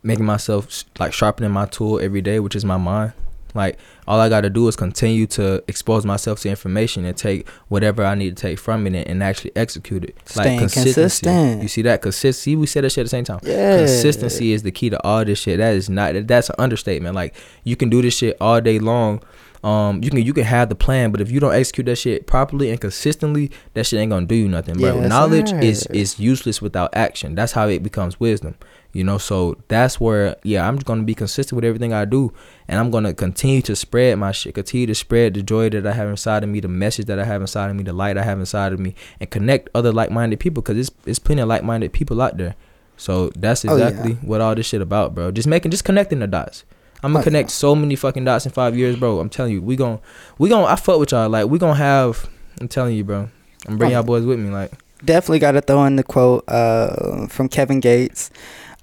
[0.04, 3.12] making myself like sharpening my tool every day, which is my mind.
[3.54, 3.78] Like
[4.08, 8.04] all I got to do is continue to expose myself to information and take whatever
[8.04, 10.18] I need to take from it and, actually execute it.
[10.26, 10.94] Staying like consistency.
[10.94, 11.62] consistent.
[11.62, 12.56] You see that consistency?
[12.56, 13.40] We said that shit at the same time.
[13.44, 13.78] Yeah.
[13.78, 15.60] Consistency is the key to all this shit.
[15.60, 16.28] That is not.
[16.28, 17.16] That's an understatement.
[17.16, 19.22] Like you can do this shit all day long.
[19.64, 22.26] Um, you can you can have the plan, but if you don't execute that shit
[22.26, 24.76] properly and consistently, that shit ain't gonna do you nothing.
[24.80, 27.36] Bro, Yes, knowledge is is useless without action.
[27.36, 28.56] That's how it becomes wisdom.
[28.94, 32.34] You know, so that's where yeah, I'm just gonna be consistent with everything I do,
[32.68, 35.94] and I'm gonna continue to spread my shit, continue to spread the joy that I
[35.94, 38.24] have inside of me, the message that I have inside of me, the light I
[38.24, 41.94] have inside of me, and connect other like-minded people because it's it's plenty of like-minded
[41.94, 42.56] people out there.
[42.98, 43.88] So that's Oh, yeah.
[43.88, 45.32] exactly what all this shit about, bro.
[45.32, 46.66] Just making, just connecting the dots.
[47.02, 47.54] I'm gonna Oh, connect yeah.
[47.54, 49.20] so many fucking dots in five years, bro.
[49.22, 50.00] I'm telling you, we gon'
[50.38, 51.30] we gon' I fuck with y'all.
[51.30, 52.30] Like we gonna have.
[52.60, 53.30] I'm telling you, bro.
[53.68, 54.00] I'm bringing Oh.
[54.00, 54.50] y'all boys with me.
[54.50, 54.72] Like
[55.04, 58.30] Definitely got to throw in the quote uh, from Kevin Gates: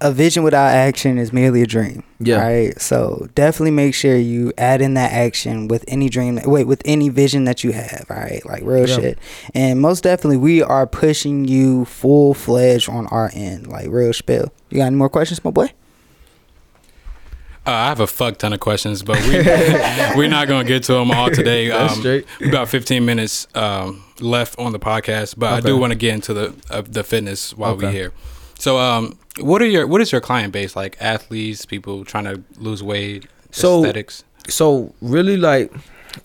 [0.01, 2.41] "A vision without action is merely a dream." Yeah.
[2.41, 2.81] Right.
[2.81, 6.39] So definitely make sure you add in that action with any dream.
[6.45, 8.05] Wait, with any vision that you have.
[8.09, 8.45] All right.
[8.45, 8.95] Like real Yeah.
[8.95, 9.19] shit.
[9.53, 13.67] And most definitely, we are pushing you full fledged on our end.
[13.67, 14.51] Like real spill.
[14.69, 15.71] You got any more questions, my boy?
[17.67, 19.33] Uh, I have a fuck ton of questions, but we
[20.17, 21.67] we're not gonna get to them all today.
[21.69, 22.25] That's Um, straight.
[22.39, 26.13] we About 15 minutes um, left on the podcast, but I do want to get
[26.15, 27.95] into the uh, the fitness while we Okay.
[27.95, 28.11] here.
[28.59, 30.97] So, um, what are your what is your client base like?
[30.99, 34.23] Athletes, people trying to lose weight, So- aesthetics.
[34.47, 35.71] so really like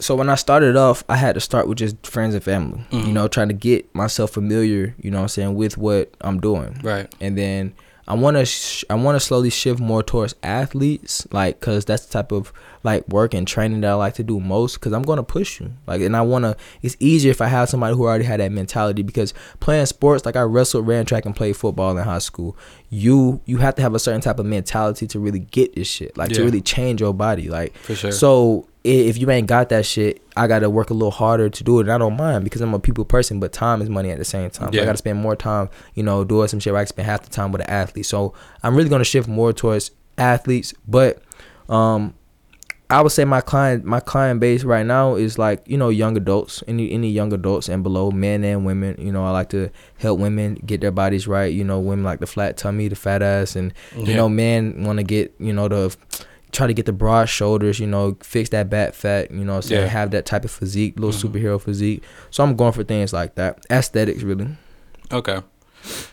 [0.01, 2.85] so when I started off, I had to start with just friends and family.
[2.91, 3.07] Mhm.
[3.07, 4.95] You know, trying to get myself familiar.
[5.01, 6.81] You know, what I'm saying with what I'm doing.
[6.83, 7.13] Right.
[7.21, 7.73] and then
[8.09, 12.05] I want to sh- I want to slowly shift more towards athletes, like because that's
[12.07, 12.53] the type of
[12.85, 14.75] like work and training that I like to do most.
[14.75, 16.57] Because I'm gonna push you, like, and I want to.
[16.83, 19.03] It's easier if I have somebody who already had that mentality.
[19.03, 22.57] Because playing sports, like I wrestled, ran track, and played football in high school.
[22.91, 26.17] You you have to have a certain type of mentality to really get this shit,
[26.17, 27.77] like to really change your body, like.
[27.79, 28.13] For sure.
[28.13, 31.79] So if you ain't got that shit, I gotta work a little harder to do
[31.79, 31.85] it.
[31.85, 34.27] And I don't mind because I'm a people person, but time is money at the
[34.27, 34.73] same time.
[34.73, 34.83] So Yeah.
[34.83, 37.23] I gotta spend more time, you know, doing some shit where I can spend half
[37.23, 38.05] the time with an athlete.
[38.05, 40.75] So I'm really gonna shift more towards athletes.
[40.87, 41.23] But
[41.71, 42.13] um
[42.91, 46.17] I would say my client my client base right now is like, you know, young
[46.17, 48.95] adults, any any young adults and below, men and women.
[48.99, 51.53] You know, I like to help women get their bodies right.
[51.53, 55.03] You know, women like the flat tummy, the fat ass and you know, men wanna
[55.03, 55.97] get, you know, the
[56.53, 59.71] try to get the broad shoulders, you know, fix that back fat, you know, what
[59.71, 59.87] Yeah.
[59.87, 61.33] have that type of physique, little Mhm.
[61.33, 62.03] superhero physique.
[62.31, 63.59] So I'm going for things like that.
[63.71, 64.49] Aesthetics really.
[65.11, 65.39] Okay.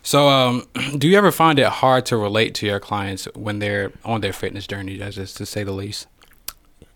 [0.01, 0.65] So, um,
[0.97, 4.33] do you ever find it hard to relate to your clients when they're on their
[4.33, 6.07] fitness journey, just to say the least?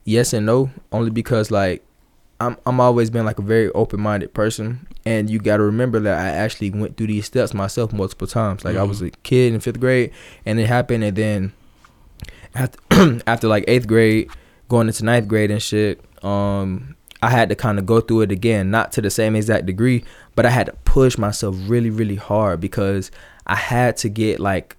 [0.05, 1.83] Yes and no, only because like
[2.39, 6.17] I'm I'm always been like a very open minded person and you gotta remember that
[6.17, 8.63] I actually went through these steps myself multiple times.
[8.63, 10.11] Like I was a kid in fifth grade
[10.45, 11.53] and it happened and then
[12.53, 12.79] after
[13.27, 14.29] after like eighth grade,
[14.69, 18.31] going into ninth grade and shit, um I had to kind of go through it
[18.31, 20.03] again, not to the same exact degree,
[20.35, 23.09] but I had to push myself really, really hard because
[23.47, 24.77] I had to get like,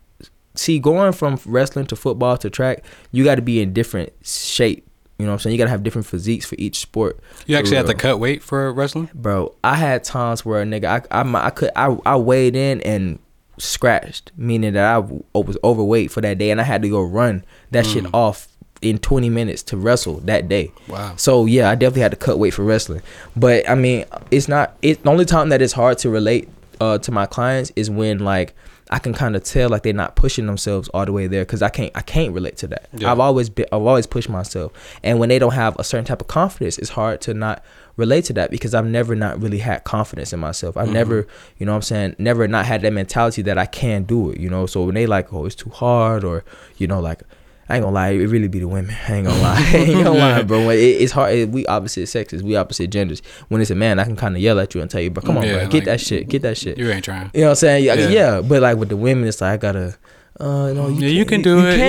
[0.54, 4.86] see, going from wrestling to football to track, you got to be in different shape.
[5.18, 5.52] You know what I'm saying?
[5.52, 7.18] You got to have different physiques for each sport.
[7.46, 9.08] You actually have to cut weight for wrestling?
[9.14, 12.80] Bro, I had times where a nigga, I, I, I could, I, I weighed in
[12.82, 13.18] and
[13.58, 14.98] scratched, meaning that I
[15.38, 18.10] was overweight for that day, and I had to go run that shit Mm.
[18.12, 18.48] off
[18.82, 20.70] in 20 minutes to wrestle that day.
[20.86, 21.14] Wow.
[21.16, 23.00] So yeah, I definitely had to cut weight for wrestling.
[23.34, 24.76] But I mean, it's not.
[24.82, 28.18] It the only time that it's hard to relate uh, to my clients is when
[28.18, 28.54] like
[28.90, 31.60] I can kind of tell like they're not pushing themselves all the way there because
[31.62, 31.90] I can't.
[31.96, 32.88] I can't relate to that.
[32.92, 33.10] Yeah.
[33.10, 33.66] I've always been.
[33.72, 34.72] I've always pushed myself,
[35.02, 37.64] and when they don't have a certain type of confidence, it's hard to not
[37.96, 40.76] relate to that because I've never not really had confidence in myself.
[40.76, 40.92] I've Mhm.
[40.92, 41.26] never,
[41.58, 44.38] you know, what I'm saying, never not had that mentality that I can do it.
[44.38, 46.44] You know, so when they like, oh, it's too hard, or
[46.76, 47.22] you know, like.
[47.68, 48.94] I ain't gonna lie, it really be the women.
[49.08, 50.70] I ain't gonna lie, I ain't gonna lie, bro.
[50.70, 51.34] It, it's hard.
[51.34, 53.22] It, we opposite sexes, we opposite genders.
[53.48, 55.24] When it's a man, I can kind of yell at you and tell you, "But
[55.24, 57.30] come on, Yeah, bro, like- get that shit, get that shit." You ain't trying.
[57.34, 57.84] You know what I'm saying?
[57.84, 58.08] Yeah, Yeah.
[58.08, 58.40] yeah.
[58.40, 59.96] But like with the women, it's like I gotta.
[60.38, 61.76] Uh, no, you Yeah, you can do it.
[61.76, 61.84] can do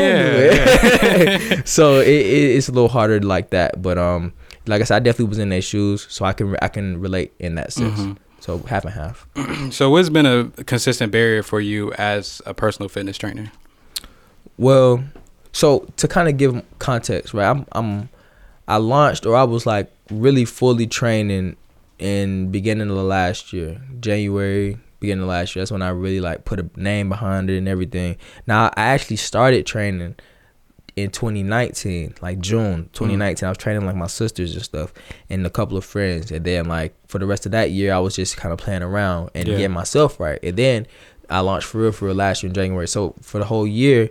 [0.45, 1.67] Yeah, it.
[1.67, 3.81] so it, it, it's a little harder like that.
[3.81, 4.31] But um,
[4.67, 7.33] like I said, I definitely was in their shoes, so I can I can relate
[7.39, 7.99] in that sense.
[7.99, 8.17] Mhm.
[8.39, 9.27] So half and half.
[9.71, 13.51] So, what's been a consistent barrier for you as a personal fitness trainer?
[14.57, 15.03] Well,
[15.51, 17.49] so to kind of give context, right?
[17.49, 18.09] I'm I'm
[18.67, 21.55] I launched or I was like really fully training
[21.99, 25.61] in beginning of the last year, January, beginning of last year.
[25.61, 28.17] That's when I really like put a name behind it and everything.
[28.45, 30.15] Now I actually started training
[30.95, 32.91] in 2019, like June mm.
[32.93, 33.45] 2019.
[33.45, 34.93] I was training like my sisters and stuff,
[35.29, 36.31] and a couple of friends.
[36.31, 38.81] And then like for the rest of that year, I was just kind of playing
[38.83, 39.57] around and Yeah.
[39.57, 40.39] getting myself right.
[40.43, 40.87] And then
[41.29, 42.87] I launched for real for real last year in January.
[42.87, 44.09] So for the whole year,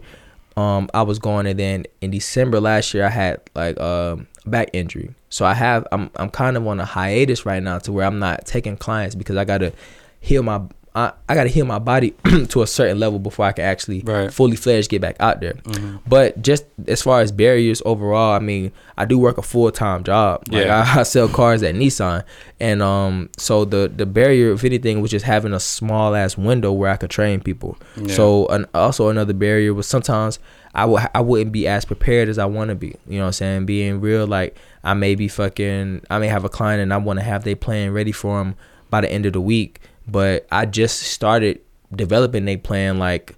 [0.57, 4.71] um, I was going, and then in December last year, I had like um back
[4.73, 5.15] injury.
[5.29, 8.19] So I have I'm I'm kind of on a hiatus right now to where I'm
[8.19, 9.73] not taking clients because I gotta
[10.21, 10.63] heal my
[10.97, 12.13] I, I gotta heal my body
[12.49, 14.33] to a certain level before I can actually Right.
[14.33, 15.53] fully fledged get back out there.
[15.53, 16.01] Mhm.
[16.09, 20.05] But just as far as barriers overall, I mean, I do work a full time
[20.05, 20.45] job.
[20.51, 20.85] Like Yeah.
[20.97, 22.25] I, I sell cars at Nissan,
[22.61, 26.73] and um, so the the barrier, if anything, was just having a small ass window
[26.73, 27.77] where I could train people.
[27.97, 28.15] Yeah.
[28.15, 30.39] So an, also another barrier was sometimes
[30.75, 32.95] I would I wouldn't be as prepared as I want to be.
[33.07, 33.67] You know what I'm saying?
[33.67, 36.07] Being real, like I may be fucking.
[36.09, 38.55] I may have a client and I want to have their plan ready for them
[38.89, 41.61] by the end of the week, but I just started
[41.95, 43.37] developing their plan like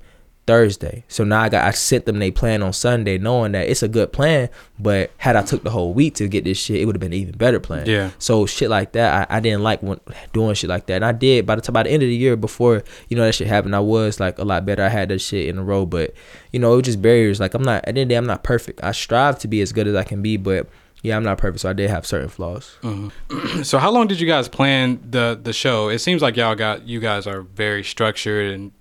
[0.49, 1.05] Thursday.
[1.09, 3.89] So now I got I sent them they plan on Sunday, knowing that it's a
[3.89, 4.49] good plan.
[4.79, 7.12] But had I took the whole week to get this shit, it would have been
[7.12, 7.85] an even better plan.
[7.85, 8.12] Yeah.
[8.19, 10.01] So shit like that, I, I didn't like when,
[10.33, 11.45] doing shit like that, and I did.
[11.45, 13.77] By the time by the end of the year, before you know that shit happened,
[13.77, 14.83] I was like a lot better.
[14.83, 16.14] I had that shit in a row, but
[16.51, 17.41] you know it was just barriers.
[17.41, 18.83] Like I'm not at the end of the day, I'm not perfect.
[18.83, 20.66] I strive to be as good as I can be, but
[21.03, 21.61] yeah, I'm not perfect.
[21.61, 22.77] So I did have certain flaws.
[22.83, 23.65] Mhm.
[23.65, 25.89] so, how long did you guys plan the the show?
[25.89, 28.73] It seems like y'all got you guys are very structured, and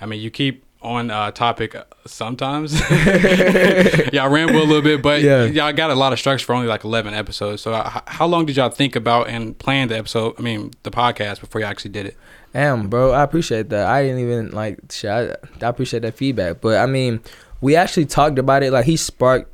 [0.00, 2.72] I mean, you keep on uh, topic sometimes.
[4.12, 5.44] y'all ramble a little bit, but Yeah.
[5.44, 7.62] y'all got a lot of structure for only like eleven episodes.
[7.62, 10.34] So, uh, h- how long did y'all think about and plan the episode?
[10.38, 12.16] I mean, the podcast before you actually did it.
[12.52, 13.86] Damn, bro, I appreciate that.
[13.86, 15.10] I didn't even like shit.
[15.10, 15.30] I,
[15.64, 17.20] I appreciate that feedback, but I mean,
[17.60, 18.72] we actually talked about it.
[18.72, 19.52] Like he sparked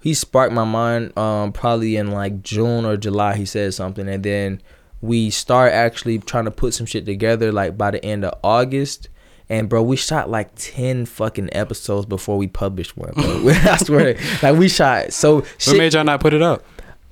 [0.00, 4.22] he sparked my mind um probably in like June or July he said something and
[4.22, 4.60] then
[5.00, 9.08] we start actually trying to put some shit together like by the end of August.
[9.48, 13.48] And bro we shot like 10 fucking episodes before we published one bro.
[13.48, 14.16] I swear.
[14.42, 16.62] Like we shot so What shit, made y'all not put it up?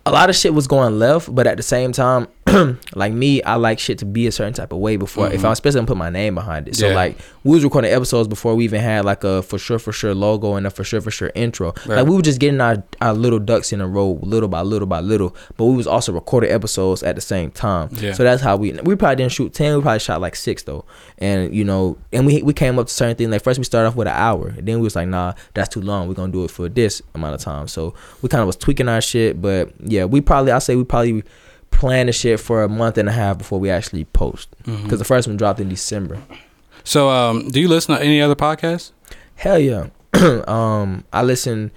[0.08, 2.28] A lot of shit was going left, but at the same time,
[2.94, 5.52] like me, I like shit to be a certain type of way before if I'm
[5.52, 6.76] especially gonna put my name behind it.
[6.76, 6.90] So Mm-hmm.
[6.92, 6.96] Yeah.
[6.96, 10.14] like we was recording episodes before we even had like a for sure for sure
[10.14, 11.74] logo and a for sure for sure intro.
[11.86, 11.98] Right.
[11.98, 14.86] Like we were just getting our, our little ducks in a row little by little
[14.88, 17.90] by little, but we was also recording episodes at the same time.
[17.92, 18.12] Yeah.
[18.14, 20.86] So that's how we we probably didn't shoot ten, we probably shot like six though.
[21.18, 23.30] And you know, and we we came up to certain things.
[23.30, 25.68] Like first we started off with an hour, and then we was like, nah, that's
[25.68, 26.08] too long.
[26.08, 27.68] We're gonna do it for this amount of time.
[27.68, 27.92] So
[28.22, 31.22] we kind of was tweaking our shit, but yeah, we probably I say we probably
[31.70, 34.96] plan the shit for a month and a half before we actually post because Mm-hmm.
[34.96, 36.18] the first one dropped in December.
[36.84, 38.92] So, um, do you listen to any other podcasts?
[39.34, 39.88] Hell yeah.
[40.48, 41.70] um, I listen,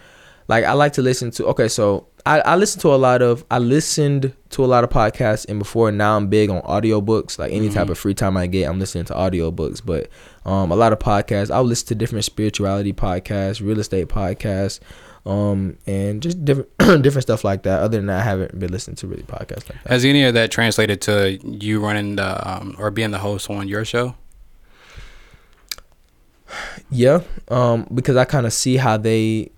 [0.47, 1.45] like I like to listen to.
[1.47, 3.43] Okay, so I, I listen to a lot of.
[3.51, 7.37] I listened to a lot of podcasts, and before now I'm big on audiobooks.
[7.37, 9.81] Like any type of free time I get, I'm listening to audiobooks.
[9.85, 10.07] But
[10.45, 11.51] um, a lot of podcasts.
[11.51, 14.79] I'll listen to different spirituality podcasts, real estate podcasts,
[15.25, 17.81] um, and just different different stuff like that.
[17.81, 19.87] Other than that, I haven't been listening to really podcasts like that.
[19.87, 23.67] Has any of that translated to you running the um, or being the host on
[23.67, 24.15] your show?
[26.89, 29.51] Yeah, um, because I kind of see how they.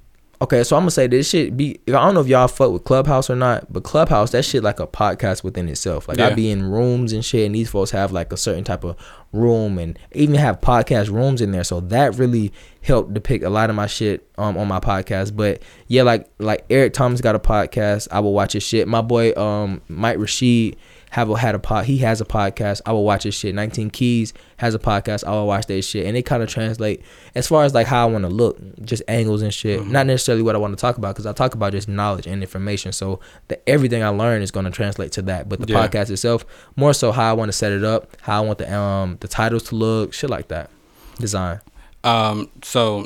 [0.43, 1.79] Okay, so I'm gonna say this shit be.
[1.87, 4.81] I don't know if y'all fuck with Clubhouse or not, but Clubhouse that shit like
[4.81, 6.09] a podcast within itself.
[6.09, 6.27] Like Yeah.
[6.27, 8.97] I be in rooms and shit, and these folks have like a certain type of
[9.31, 11.63] room, and even have podcast rooms in there.
[11.63, 15.33] So that really helped depict a lot of my shit um on my podcast.
[15.33, 18.09] But yeah, like like Eric Thomas got a podcast.
[18.11, 18.85] I will watch his shit.
[18.85, 20.75] My boy um Mike Rashid
[21.13, 21.85] have a, had a pod.
[21.85, 22.81] He has a podcast.
[22.87, 23.53] I will watch his shit.
[23.53, 25.23] 19 Keys has a podcast.
[25.23, 27.03] I will watch their shit, and it kind of translate
[27.35, 29.85] as far as like how I want to look, just angles and shit.
[29.85, 32.41] Not necessarily what I want to talk about because I talk about just knowledge and
[32.41, 32.91] information.
[32.93, 35.47] So that everything I learn is going to translate to that.
[35.47, 35.87] But the Yeah.
[35.87, 36.45] podcast itself,
[36.75, 39.27] more so how I want to set it up, how I want the um the
[39.27, 40.71] titles to look, shit like that,
[41.19, 41.61] design.
[42.03, 43.05] Um, so,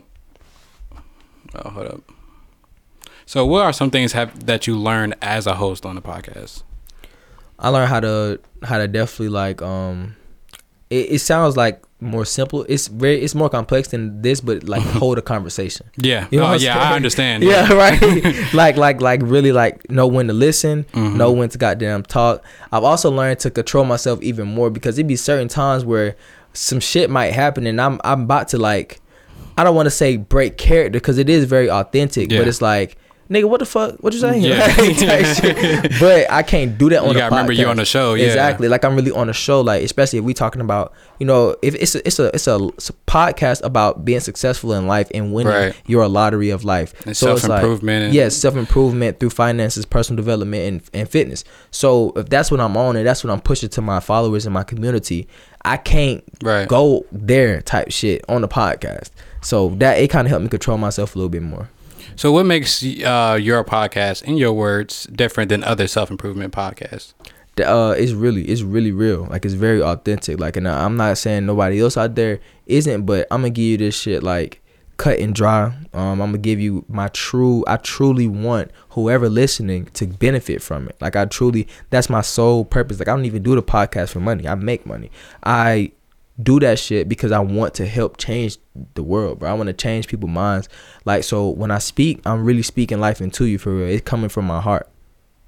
[1.55, 2.01] oh, hold up.
[3.25, 6.63] So, what are some things have that you learned as a host on the podcast?
[7.59, 10.15] I learned how to how to definitely like um
[10.89, 12.63] it, it sounds like more simple.
[12.69, 15.87] It's very it's more complex than this, but like hold a conversation.
[15.97, 17.43] Yeah, You know oh, yeah, I understand.
[17.51, 17.99] Yeah, right.
[18.53, 21.17] like like like really like know when to listen, Mm-hmm.
[21.17, 22.43] know when to goddamn talk.
[22.71, 26.15] I've also learned to control myself even more because it'd be certain times where
[26.53, 29.01] some shit might happen and I'm I'm about to like
[29.57, 32.39] I don't want to say break character because it is very authentic, Yeah.
[32.39, 32.95] but it's like
[33.29, 33.95] nigga, what the fuck?
[34.03, 34.41] What you saying?
[34.43, 35.87] Yeah.
[35.99, 38.25] But I can't do that on You the gotta remember you on the show, yeah.
[38.27, 38.67] Exactly.
[38.67, 39.61] Like I'm really on the show.
[39.61, 42.67] Like especially if we talking about, you know, if it's a, it's a it's a,
[42.75, 45.75] it's a podcast about being successful in life and winning Right.
[45.87, 46.93] your lottery of life.
[47.01, 51.43] And it's self-improvement and- yes, self improvement through finances, personal development, and, and fitness.
[51.71, 54.53] So if that's what I'm on and that's what I'm pushing to my followers and
[54.53, 55.27] my community,
[55.63, 56.67] I can't Right.
[56.67, 59.09] go there type shit on the podcast.
[59.41, 61.69] So that it kind of helped me control myself a little bit more.
[62.17, 67.13] So, what makes uh, your podcast, in your words, different than other self improvement podcasts?
[67.59, 69.25] uh it's really it's really real.
[69.29, 70.39] Like it's very authentic.
[70.39, 73.77] Like and i'm not saying nobody else out there isn't but i'm gonna give you
[73.77, 74.61] this shit like
[74.97, 75.75] cut and dry.
[75.93, 80.87] Um i'm gonna give you my true i truly want whoever listening to benefit from
[80.87, 80.95] it.
[81.01, 82.99] Like i truly that's my sole purpose.
[82.99, 84.47] Like i don't even do the podcast for money.
[84.47, 85.11] I make money.
[85.43, 85.91] I
[86.41, 88.57] do that shit because I want to help change
[88.93, 89.49] the world, bro.
[89.49, 90.69] I want to change people's minds.
[91.05, 93.87] Like so when I speak, I'm really speaking life into you for real.
[93.87, 94.87] It's coming from my heart.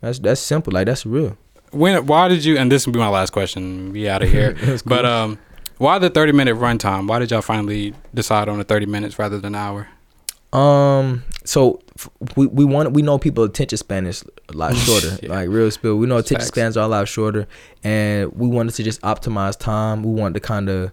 [0.02, 0.74] That's that's simple.
[0.74, 1.38] Like that's real.
[1.72, 2.58] When, why did you?
[2.58, 3.92] And this will be my last question.
[3.92, 4.54] Be out of here.
[4.56, 4.78] Cool.
[4.86, 5.38] But um,
[5.78, 7.08] why the thirty minute runtime?
[7.08, 9.88] Why did y'all finally decide on the thirty minutes rather than an hour?
[10.54, 11.24] Um.
[11.46, 15.18] So f- we we want we know people attention span is a lot shorter.
[15.22, 15.30] Yeah.
[15.30, 16.48] Like real spill, we know attention Facts.
[16.48, 17.48] spans are a lot shorter,
[17.84, 20.04] and we wanted to just optimize time.
[20.04, 20.92] We wanted to kind of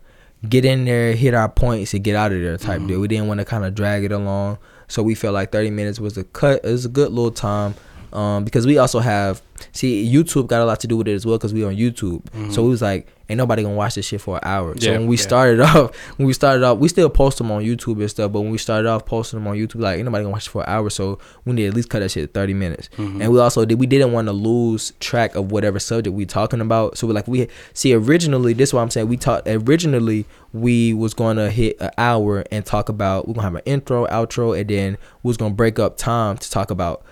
[0.49, 2.87] get in there, hit our points, and get out of there type Mm-hmm.
[2.87, 3.01] deal.
[3.01, 5.99] We didn't want to kind of drag it along, so we felt like thirty minutes
[6.01, 6.65] was a cut.
[6.65, 7.75] It was a good little time.
[8.13, 9.43] Um, because we also have
[9.73, 12.23] see YouTube got a lot to do with it as well because we on YouTube.
[12.53, 14.75] So we was like, ain't nobody gonna watch this shit for an hour.
[14.79, 15.01] So Mm-hmm.
[15.01, 15.23] When we yeah.
[15.23, 18.33] started off, when we started off, we still post them on YouTube and stuff.
[18.33, 20.51] But when we started off posting them on YouTube, like ain't nobody gonna watch it
[20.51, 20.91] for an hour.
[20.91, 22.89] So we need to at least cut that shit to thirty minutes.
[22.97, 23.23] Mm-hmm.
[23.23, 26.61] And we also did we didn't want to lose track of whatever subject we talking
[26.61, 26.99] about.
[26.99, 29.09] So we like we see originally this is what I'm saying.
[29.09, 33.55] We talked originally we was gonna hit an hour and talk about we're gonna have
[33.57, 37.05] an intro, outro, and then we was gonna break up time to talk about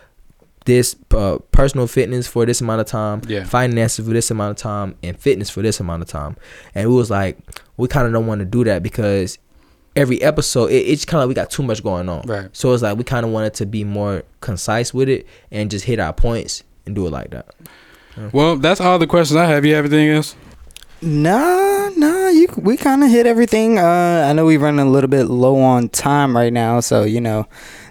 [0.65, 3.45] this uh, personal fitness for this amount of time, Yeah.
[3.45, 6.37] finances for this amount of time, and fitness for this amount of time.
[6.75, 7.39] And we was like,
[7.77, 9.39] we kind of don't want to do that because
[9.97, 12.23] every episode, it, it's kind of we got too much going on.
[12.27, 12.49] Right.
[12.57, 15.85] So it's like we kind of wanted to be more concise with it and just
[15.85, 17.55] hit our points and do it like that.
[18.33, 19.65] Well, that's all the questions I have.
[19.65, 20.37] You have anything else?
[21.03, 23.79] Nah, nah, you we kind of hit everything.
[23.79, 27.21] Uh, I know we're running a little bit low on time right now, so you
[27.21, 27.47] know,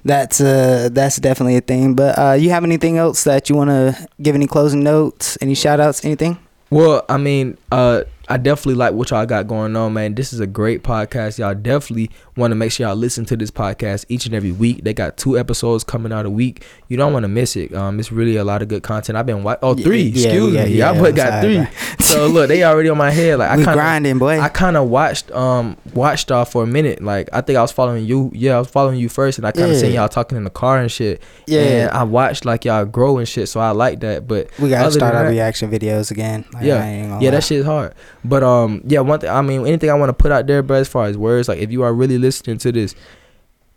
[0.05, 1.95] that's uh that's definitely a thing.
[1.95, 5.55] But uh, you have anything else that you want to give any closing notes, any
[5.55, 6.37] shout outs, anything?
[6.69, 10.15] Well, I mean, uh, I definitely like what y'all got going on, man.
[10.15, 11.39] This is a great podcast.
[11.39, 14.85] Y'all definitely want to make sure y'all listen to this podcast each and every week.
[14.85, 16.63] They got two episodes coming out a week.
[16.87, 17.73] You don't want to miss it.
[17.75, 19.17] Um, it's really a lot of good content.
[19.17, 21.67] I've been wa- oh three, yeah, excuse yeah, me, yeah, y'all boy got sorry, three.
[21.99, 23.39] so look, they already on my head.
[23.39, 24.39] Like I kind of grinding, boy.
[24.39, 27.03] I kind of watched um watched y'all for a minute.
[27.03, 28.31] Like I think I was following you.
[28.33, 30.49] Yeah, I was following you first, and I kind of seen y'all talking in the
[30.49, 31.21] car and shit.
[31.45, 31.59] Yeah.
[31.61, 33.49] and I watched like y'all grow and shit.
[33.49, 34.29] So I like that.
[34.29, 36.45] But we gotta start our that- reaction videos again.
[36.53, 36.75] Like, Yeah.
[36.81, 37.35] I ain't gonna yeah, lie.
[37.35, 37.93] that shit is hard.
[38.25, 39.29] But um, yeah, one thing.
[39.29, 41.59] I mean, anything I want to put out there, bro, as far as words, like
[41.59, 42.95] if you are really listening to this,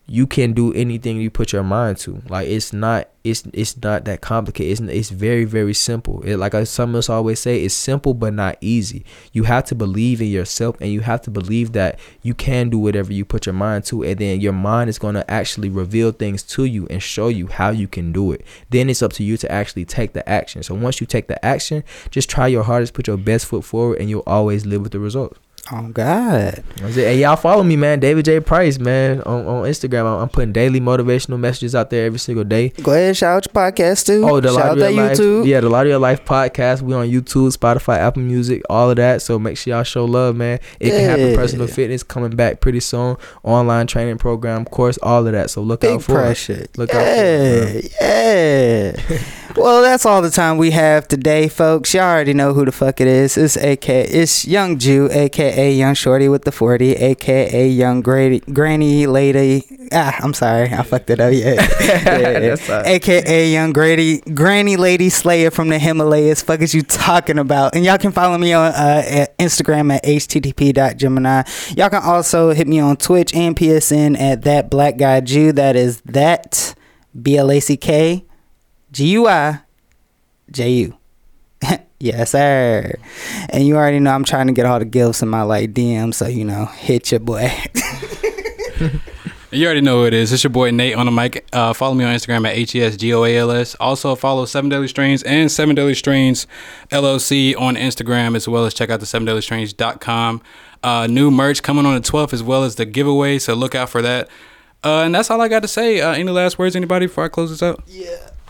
[0.08, 2.22] you can do anything you put your mind to.
[2.28, 4.88] Like it's not, it's it's not that complicated.
[4.88, 6.22] It's it's very very simple.
[6.22, 9.04] It, like some of us always say, it's simple but not easy.
[9.32, 12.78] You have to believe in yourself, and you have to believe that you can do
[12.78, 16.44] whatever you put your mind to, and then your mind is gonna actually reveal things
[16.44, 18.44] to you and show you how you can do it.
[18.70, 20.62] Then it's up to you to actually take the action.
[20.62, 23.98] So once you take the action, just try your hardest, put your best foot forward,
[23.98, 25.40] and you'll always live with the results.
[25.72, 26.62] Oh God.
[26.80, 26.98] It.
[26.98, 27.98] And y'all follow me, man.
[27.98, 28.38] David J.
[28.38, 30.02] Price, man, on, on Instagram.
[30.06, 32.68] I'm, I'm putting daily motivational messages out there every single day.
[32.82, 34.24] Go ahead, shout out your podcast too.
[34.24, 35.46] Oh, the shout Lot out that Life, YouTube.
[35.46, 36.82] yeah, the Lot of Your Life podcast.
[36.82, 39.22] We on YouTube, Spotify, Apple Music, all of that.
[39.22, 40.60] So make sure y'all show love, man.
[40.78, 41.30] It can happen.
[41.30, 41.36] Yeah.
[41.36, 43.16] Personal fitness coming back pretty soon.
[43.42, 45.50] Online training program, course, all of that.
[45.50, 46.14] So look Big out for it.
[46.26, 46.66] pressure.
[46.76, 49.22] Look out for yeah, yeah.
[49.56, 51.92] well, that's all the time we have today, folks.
[51.92, 53.36] Y'all already know who the fuck it is.
[53.36, 53.88] It's AK.
[53.88, 59.64] It's Young Jew, aka A young Shorty with the forty, aka Young Grady, Granny Lady.
[59.90, 61.32] Ah, I'm sorry, I fucked it up.
[61.32, 62.38] Yeah, yeah.
[62.40, 62.86] That's all right.
[62.86, 66.42] aka Young Grady, Granny Lady Slayer from the Himalayas.
[66.42, 67.74] Fuck is you talking about?
[67.74, 71.42] And y'all can follow me on uh, at Instagram at http.gemini.
[71.76, 75.52] Y'all can also hit me on Twitch and PSN at that black guy Jew.
[75.52, 76.74] That is that
[77.20, 78.24] B L A C K
[78.92, 79.60] G U I
[80.50, 80.98] J U.
[81.98, 82.92] Yes, sir.
[83.48, 86.12] And you already know I'm trying to get all the gifts in my like DM,
[86.12, 87.50] so you know, hit your boy.
[89.52, 90.32] You already know who it is.
[90.32, 91.46] It's your boy Nate on the mic.
[91.52, 93.76] Uh, follow me on Instagram at HESGOALS.
[93.80, 96.46] Also follow Seven Daily Strains and Seven Daily Strains
[96.90, 100.42] LLC on Instagram as well as check out the seven daily strains.com.
[100.82, 103.88] Uh, new merch coming on the 12th as well as the giveaway, so look out
[103.88, 104.28] for that.
[104.84, 106.00] Uh, and that's all I got to say.
[106.00, 107.82] Uh, any last words, anybody, before I close this out?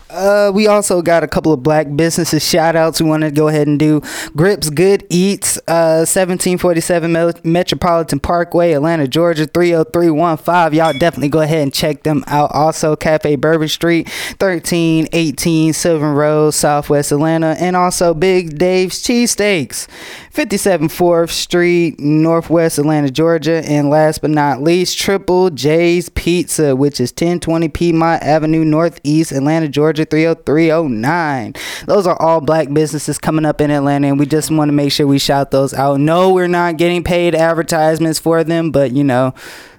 [0.09, 3.47] Uh, we also got a couple of black businesses shout outs we want to go
[3.49, 4.01] ahead and do.
[4.35, 10.77] Grips Good Eats, uh, 1747 Mel- Metropolitan Parkway, Atlanta, Georgia, 30315.
[10.77, 12.51] Y'all definitely go ahead and check them out.
[12.53, 14.07] Also, Cafe Bourbon Street,
[14.39, 17.55] 1318 Sylvan Road, Southwest Atlanta.
[17.59, 19.87] And also Big Dave's Cheesesteaks,
[20.31, 23.63] 57 4th Street, Northwest Atlanta, Georgia.
[23.65, 29.67] And last but not least, Triple J's Pizza, which is 1020 Piedmont Avenue, Northeast Atlanta,
[29.67, 31.85] Georgia, 30309.
[31.85, 34.91] Those are all black businesses coming up in Atlanta, and we just want to make
[34.91, 35.99] sure we shout those out.
[35.99, 39.33] No, we're not getting paid advertisements for them, but you know,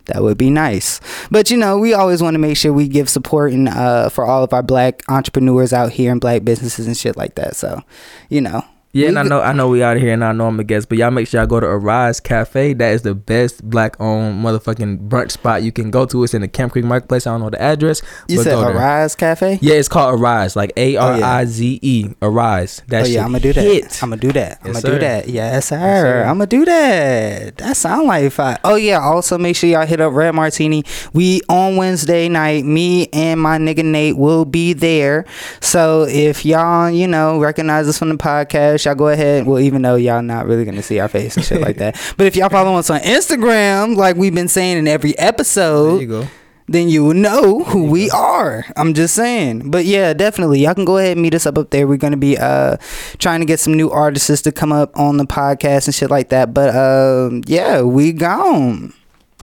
[0.07, 1.01] that would be nice.
[1.31, 4.25] But you know, we always want to make sure we give support and uh, for
[4.25, 7.57] all of our black entrepreneurs out here and black businesses and shit like that.
[7.57, 7.83] So,
[8.29, 8.65] you know.
[8.93, 10.65] Yeah, and I know I know we out of here and I know I'm a
[10.65, 12.73] guest, but y'all make sure y'all go to Arize Cafe.
[12.73, 16.25] That is the best black owned motherfucking brunch spot you can go to.
[16.25, 17.27] It's in the Camp Creek Marketplace.
[17.27, 18.01] I don't know the address.
[18.29, 18.75] You said go there.
[18.75, 19.59] Arize Cafe?
[19.61, 22.15] Yeah, it's called Arize, like A R I Z E.
[22.23, 22.85] Oh, Arize.
[22.87, 23.61] That oh yeah, I'm gonna do that.
[23.61, 24.03] hit.
[24.03, 24.61] I'm gonna do that.
[24.65, 25.29] I'm gonna do that.
[25.29, 25.77] Yes, sir.
[25.77, 26.23] sir.
[26.23, 27.59] I'm gonna do that.
[27.59, 28.57] That sound like fun.
[28.65, 29.01] Oh yeah.
[29.01, 30.83] Also, make sure y'all hit up Red Martini.
[31.13, 32.65] We on Wednesday night.
[32.65, 35.27] Me and my nigga Nate will be there.
[35.61, 39.47] So if y'all, you know, recognize us from the podcast, y'all go ahead.
[39.47, 42.27] Well, even though y'all not really gonna see our face and shit like that, but
[42.27, 46.07] if y'all follow us on Instagram, like we've been saying in every There episode, you
[46.07, 46.27] go.
[46.69, 48.65] then you will know who we are.
[48.77, 49.71] I'm just saying.
[49.71, 50.61] But yeah, definitely.
[50.61, 51.87] Y'all can go ahead and meet us up up there.
[51.87, 52.77] We're gonna be uh
[53.19, 56.29] trying to get some new artists to come up on the podcast and shit like
[56.31, 56.53] that.
[56.53, 58.93] But um yeah, we gone.